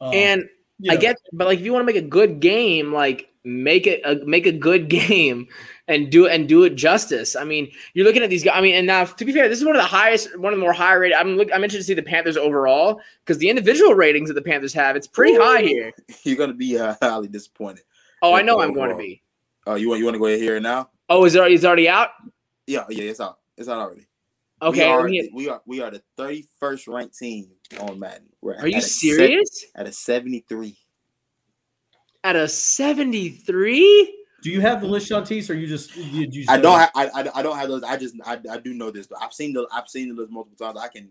[0.00, 0.48] Um, and
[0.78, 3.86] you I get, but like if you want to make a good game, like make
[3.86, 5.48] it a, make a good game
[5.88, 7.36] and do it and do it justice.
[7.36, 8.54] I mean, you're looking at these guys.
[8.56, 10.58] I mean, and now to be fair, this is one of the highest, one of
[10.58, 11.16] the more high rated.
[11.16, 14.42] I'm look, I'm interested to see the Panthers overall because the individual ratings that the
[14.42, 15.92] Panthers have, it's pretty high here.
[16.24, 17.84] You're gonna be uh, highly disappointed.
[18.22, 19.22] Oh, I Yeah, know I'm going to be.
[19.66, 20.90] Oh, you want you want to go ahead here now?
[21.08, 22.10] Oh, is it already, is it already out?
[22.66, 23.38] Yeah, yeah, it's out.
[23.56, 24.06] It's out already.
[24.62, 24.86] Okay.
[24.86, 27.50] we are, we are we are the 31st ranked team
[27.80, 28.28] on Madden.
[28.40, 29.66] We're are you at a se- serious?
[29.74, 30.76] at a 73.
[32.24, 34.16] At a 73?
[34.46, 36.90] do you have the list, Shantice, or you just you, you just I don't have
[36.94, 37.82] I, I, I don't have those.
[37.82, 40.30] I just I, I do know this, but I've seen the I've seen the list
[40.30, 40.78] multiple times.
[40.78, 41.08] I can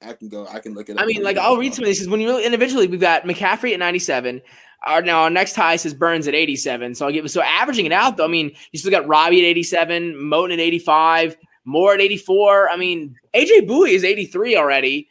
[0.00, 1.02] I can go I can look at it.
[1.02, 3.24] I mean, like I'll read some of these because when you really individually, we've got
[3.24, 4.40] McCaffrey at 97.
[4.84, 6.94] Our now our next highest is Burns at 87.
[6.94, 8.26] So I'll give so averaging it out though.
[8.26, 12.70] I mean, you still got Robbie at 87, Moton at 85, Moore at 84.
[12.70, 15.08] I mean, AJ Bouye is 83 already.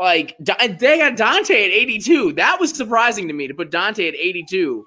[0.00, 2.32] Like they got Donte at 82.
[2.32, 4.86] That was surprising to me to put Donte at 82.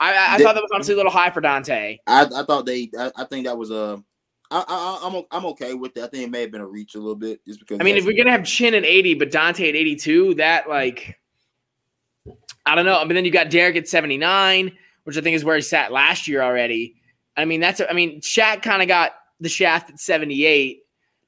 [0.00, 1.98] I, I, I They- thought that was honestly a little high for Donte.
[2.06, 4.02] I, I thought they I, I think that was a
[4.50, 6.02] I, I I'm I'm okay with it.
[6.02, 7.78] I think it may have been a reach a little bit just because.
[7.80, 11.18] I mean, if we're gonna have Chinn at 80, but Donte at 82, that like
[12.66, 13.02] I don't know.
[13.06, 14.72] But then you got Derrick at 79,
[15.04, 16.96] which I think is where he sat last year already.
[17.36, 20.80] I mean, that's I mean, Shaq kind of got the shaft at 78.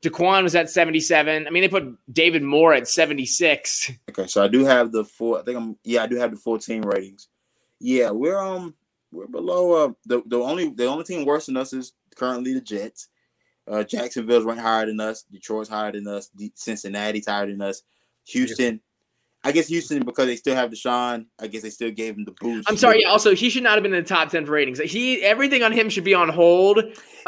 [0.06, 1.46] DaQuan was at 77.
[1.46, 3.92] I mean, they put David Moore at 76.
[4.10, 5.40] Okay, so I do have the four.
[5.40, 5.76] I think I'm.
[5.84, 7.28] Yeah, I do have the full team ratings.
[7.80, 8.74] Yeah, we're um
[9.12, 9.84] we're below.
[9.84, 13.08] Uh, the the only the only team worse than us is currently the Jets.
[13.68, 15.24] Uh, Jacksonville's ranked higher than us.
[15.24, 16.28] Detroit's higher than us.
[16.28, 17.82] D- Cincinnati's higher than us.
[18.26, 18.80] Houston.
[19.44, 21.26] I guess Houston because they still have Deshaun.
[21.38, 22.68] I guess they still gave him the boost.
[22.68, 23.04] I'm sorry.
[23.04, 24.80] Also, he should not have been in the top 10 for ratings.
[24.80, 26.82] He everything on him should be on hold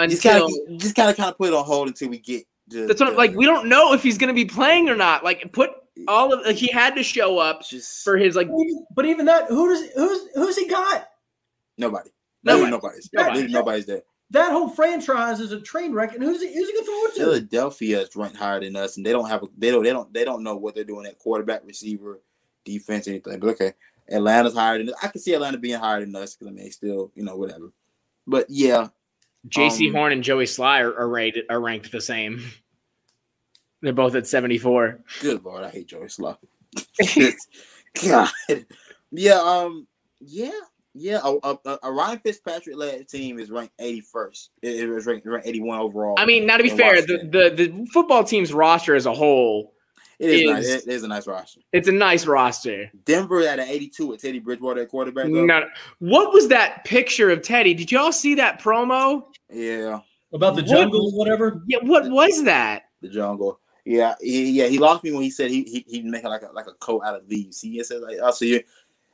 [0.08, 0.46] just kind until.
[0.46, 2.44] of just kind of kind of put it on hold until we get.
[2.68, 4.96] The, That's what the- like we don't know if he's going to be playing or
[4.96, 5.24] not.
[5.24, 5.70] Like put
[6.06, 8.48] all of like, he had to show up just for his like
[8.94, 11.08] But even that, who does who's who's he got?
[11.76, 12.10] nobody.
[12.44, 12.70] Nobody.
[12.70, 12.70] Nobody.
[12.70, 13.10] Nobody's.
[13.12, 13.34] Nobody.
[13.34, 14.02] Literally Nobody's there.
[14.30, 17.04] That whole franchise is a train wreck, and who's he, who's he going to throw
[17.04, 17.20] it to?
[17.20, 20.12] Philadelphia is ranked higher than us, and they don't have a they don't they don't
[20.12, 22.20] they don't know what they're doing at quarterback, receiver,
[22.64, 23.40] defense, anything.
[23.40, 23.72] But okay,
[24.10, 24.94] Atlanta's higher than us.
[25.02, 27.36] I can see Atlanta being higher than us because I mean they still you know
[27.36, 27.72] whatever.
[28.26, 28.88] But yeah,
[29.48, 32.42] Jaycee Um, Horn and Joey Slye are, are rated are ranked the same.
[33.82, 35.00] They're both at 74.
[35.20, 36.36] good lord, I hate Joey Slaw.
[38.04, 38.28] God,
[39.10, 39.86] yeah, um,
[40.20, 40.50] yeah,
[40.94, 41.20] yeah.
[41.24, 44.50] A, a, a Ryan Fitzpatrick led team is ranked eighty first.
[44.62, 46.14] It, it was ranked, ranked eighty one overall.
[46.18, 47.30] I mean, now to be fair, the, Washington.
[47.30, 49.72] the the football team's roster as a whole,
[50.18, 50.66] it is, is- nice.
[50.66, 51.60] It, it is a nice roster.
[51.72, 52.90] it's a nice roster.
[53.04, 55.24] Denver at an eighty two with Teddy Bridgewater at quarterback.
[55.24, 55.46] though.
[55.46, 55.64] No,
[56.00, 57.72] what was that picture of Teddy?
[57.74, 59.24] Did y'all see that promo?
[59.50, 60.00] Yeah,
[60.32, 61.62] About the What- jungle or whatever?
[61.66, 62.84] Yeah, what was that?
[63.00, 63.60] the jungle.
[63.84, 66.50] Yeah, he, yeah, he lost me when he said he he he'd make like a
[66.52, 67.60] like a coat out of leaves.
[67.62, 68.60] He said like, "Oh, so you."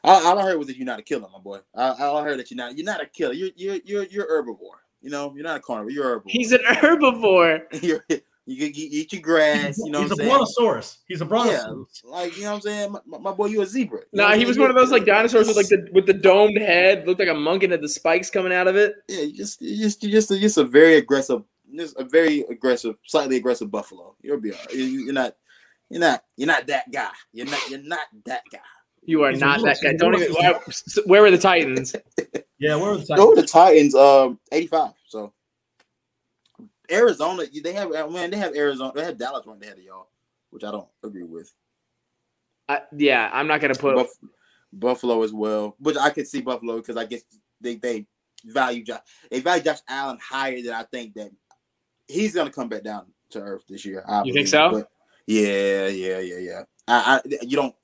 [0.03, 1.61] All, all I heard was that you're not a killer, my boy.
[1.75, 3.33] All, all I heard that you're not you're not a killer.
[3.35, 4.81] You're you're you're you're herbivore.
[5.01, 5.91] You know, you're not a carnivore.
[5.93, 6.31] You're herbivore.
[6.31, 7.63] He's an herbivore.
[8.47, 9.79] you're, you can eat your grass.
[9.79, 10.29] You know He's a what I'm saying?
[10.31, 10.99] brontosaurus.
[11.09, 12.03] He's a Yeah, brontosaurus.
[12.05, 12.93] like you know what I'm saying.
[12.93, 14.01] My, my- my boy, you a zebra.
[14.01, 16.59] You Nah, he was one of those like dinosaurs with like the with the domed
[16.59, 18.95] head, looked like a monk and had the spikes coming out of it.
[19.09, 21.43] yeah, you just just you just just a very aggressive,
[21.75, 24.15] just a very aggressive, slightly aggressive buffalo.
[24.23, 24.75] You'll be all right.
[24.75, 25.37] You- You're not.
[25.91, 26.25] You're not.
[26.37, 27.11] You're not that guy.
[27.33, 27.71] You're not.
[27.71, 28.59] You're not that guy.
[29.07, 29.93] You are He's not that guy.
[29.95, 30.33] Don't even.
[30.33, 30.61] Where,
[31.07, 31.95] where were the Titans?
[32.61, 33.95] Yeah, where was the Go to the Titans.
[33.95, 34.93] Um, 85.
[36.91, 40.09] Arizona, they have man, they have Arizona, they have Dallas right ahead of y'all,
[40.51, 41.53] which I don't agree with.
[42.69, 43.95] Uh, yeah, I'm not gonna put.
[43.95, 44.19] Buff-
[44.75, 47.23] Buffalo as well, which I could see Buffalo because I guess
[47.61, 48.07] they they
[48.45, 51.31] value Josh, they value Josh Allen higher than I think that
[52.09, 54.05] he's gonna come back down to earth this year.
[54.07, 54.71] I You think so?
[54.71, 54.91] But
[55.27, 56.63] yeah, yeah, yeah, yeah.
[56.89, 57.75] I, I you don't.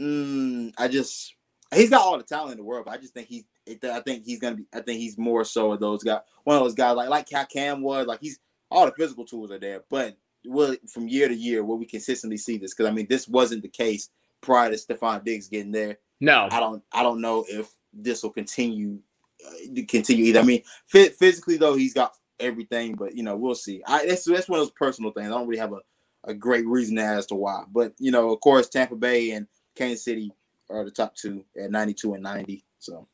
[0.00, 1.34] Mm, I just
[1.72, 3.44] he's got all the talent in the world, but I just think he's.
[3.68, 4.66] I think he's gonna be.
[4.72, 6.20] I think he's more so of those guys.
[6.44, 8.06] One of those guys like like Cam was.
[8.06, 8.38] Like he's
[8.70, 12.36] all the physical tools are there, but will from year to year will we consistently
[12.36, 12.74] see this?
[12.74, 14.10] Because I mean, this wasn't the case
[14.40, 15.98] prior to Stefon Diggs getting there.
[16.20, 18.98] No, I don't I don't know if this will continue
[19.46, 20.40] uh, to continue either.
[20.40, 23.82] I mean, fi- physically though, he's got everything, but you know, we'll see.
[23.86, 25.26] I that's that's one of those personal things.
[25.26, 25.80] I don't really have a,
[26.24, 30.04] a great reason as to why, but you know, of course, Tampa Bay and Kansas
[30.04, 30.32] City
[30.70, 32.64] are the top two at 92 and 90.
[32.78, 33.06] So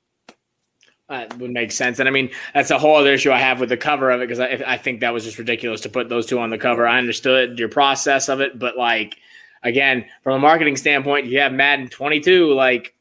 [1.10, 1.98] that would make sense.
[1.98, 4.28] And I mean, that's a whole other issue I have with the cover of it
[4.28, 6.86] because I, I think that was just ridiculous to put those two on the cover.
[6.86, 9.16] I understood your process of it, but like,
[9.62, 12.52] again, from a marketing standpoint, you have Madden 22.
[12.54, 12.94] Like,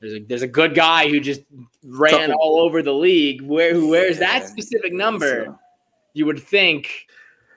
[0.00, 1.40] there's a there's a good guy who just
[1.82, 3.42] ran Couple- all over the league.
[3.42, 5.46] Where who wears that specific number?
[5.46, 5.58] So,
[6.12, 7.06] you would think,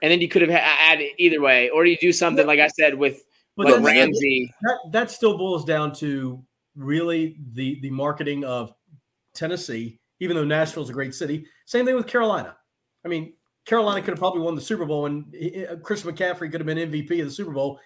[0.01, 2.69] and then you could have ha- added either way, or you do something like I
[2.69, 3.23] said with
[3.55, 6.43] But But that's- Ramsey, that that still boils down to
[6.75, 8.73] really the the marketing of
[9.37, 11.45] Tennessee, even though Nashville's a great city.
[11.65, 12.57] Same thing with Carolina.
[13.05, 13.33] I mean,
[13.65, 15.33] Carolina could have probably won the Super Bowl, and
[15.69, 17.79] uh, Chris McCaffrey could have been MVP of the Super Bowl,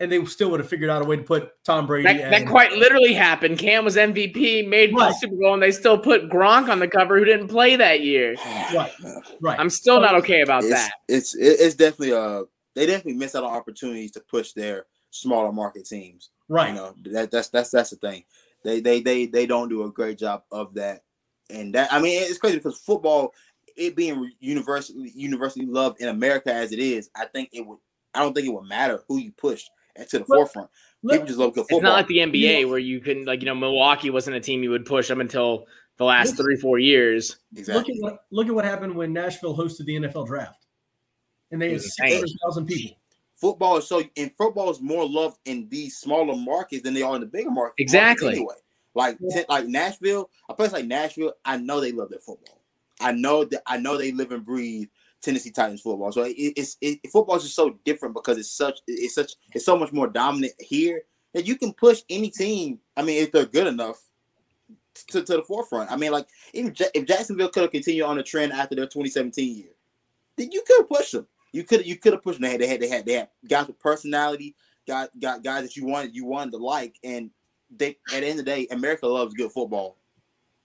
[0.00, 2.18] and they still would have figured out a way to put Tom Brady.
[2.18, 3.58] that, that quite literally happened.
[3.58, 6.80] Cam was MVP, made it to the Super Bowl, and they still put Gronk on
[6.80, 8.34] the cover, who didn't play that year.
[8.74, 8.92] right,
[9.40, 9.58] right.
[9.60, 10.92] I'm still not okay about it's, that.
[11.08, 12.42] It's it's definitely uh
[12.74, 16.30] they definitely miss out on opportunities to push their smaller market teams.
[16.48, 16.70] right.
[16.70, 18.24] You know that that's that's that's the thing.
[18.64, 21.02] They they they they don't do a great job of that,
[21.50, 23.32] and that I mean it's crazy because football,
[23.76, 27.78] it being universally universally loved in America as it is, I think it would.
[28.14, 29.64] I don't think it would matter who you push
[30.08, 30.70] to the Well, forefront.
[31.02, 33.46] Let- People just love good It's not like the NBA where you couldn't, like, you
[33.46, 37.38] know, Milwaukee wasn't a team you would push them until the last three, four years.
[37.52, 40.66] Look at what look at what happened when Nashville hosted the NFL draft,
[41.50, 42.14] and they had was six insane.
[42.18, 42.96] hundred thousand people.
[43.42, 47.16] Football is so and football is more loved in these smaller markets than they are
[47.16, 47.74] in the bigger markets.
[47.78, 48.26] Exactly.
[48.26, 48.54] markets Anyway,
[48.94, 49.42] like Yeah.
[49.48, 52.62] like Nashville, a place like Nashville, I know they love their football.
[53.00, 54.86] I know that I know they live and breathe
[55.22, 56.12] Tennessee Titans football.
[56.12, 59.64] So it, it's it, football is just so different because it's such it's such it's
[59.64, 61.02] so much more dominant here
[61.34, 62.78] that you can push any team.
[62.96, 64.00] I mean, if they're good enough.
[65.08, 65.90] To, to the forefront.
[65.90, 68.84] I mean, like if, Ja- if Jacksonville could have continued on the trend after their
[68.84, 69.70] 2017 year,
[70.36, 71.26] then you could have pushed them.
[71.52, 72.50] You could you could have pushed them.
[72.50, 74.54] They had, they had they had they had guys with personality,
[74.86, 77.30] got got guys that you wanted you wanted to like, and
[77.70, 79.96] they at the end of the day, America loves good football.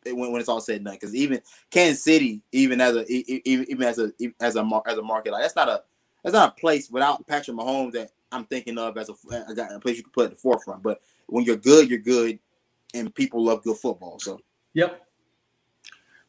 [0.05, 3.69] When, when it's all said and done, because even Kansas City, even as a even,
[3.69, 5.83] even as a as a as a market, like that's not a
[6.23, 9.79] that's not a place without Patrick Mahomes that I'm thinking of as a, a, a
[9.79, 10.83] place you can put at the forefront.
[10.83, 12.39] But when you're good, you're good,
[12.93, 14.19] and people love good football.
[14.19, 14.39] So
[14.73, 15.06] Yep.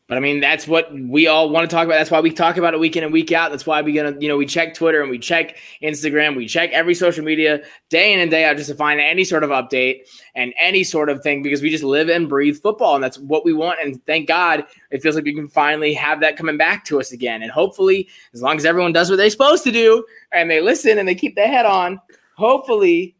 [0.08, 1.98] But I mean, that's what we all want to talk about.
[1.98, 3.50] That's why we talk about it week in and week out.
[3.50, 6.70] That's why we gonna, you know, we check Twitter and we check Instagram, we check
[6.70, 10.00] every social media day in and day out just to find any sort of update
[10.34, 13.44] and any sort of thing because we just live and breathe football and that's what
[13.44, 13.80] we want.
[13.82, 17.12] And thank God it feels like we can finally have that coming back to us
[17.12, 17.42] again.
[17.42, 20.96] And hopefully, as long as everyone does what they're supposed to do and they listen
[20.96, 22.00] and they keep their head on,
[22.34, 23.14] hopefully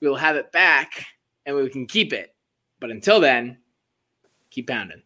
[0.00, 1.06] we'll have it back
[1.46, 2.34] and we can keep it.
[2.80, 3.58] But until then,
[4.50, 5.02] keep pounding.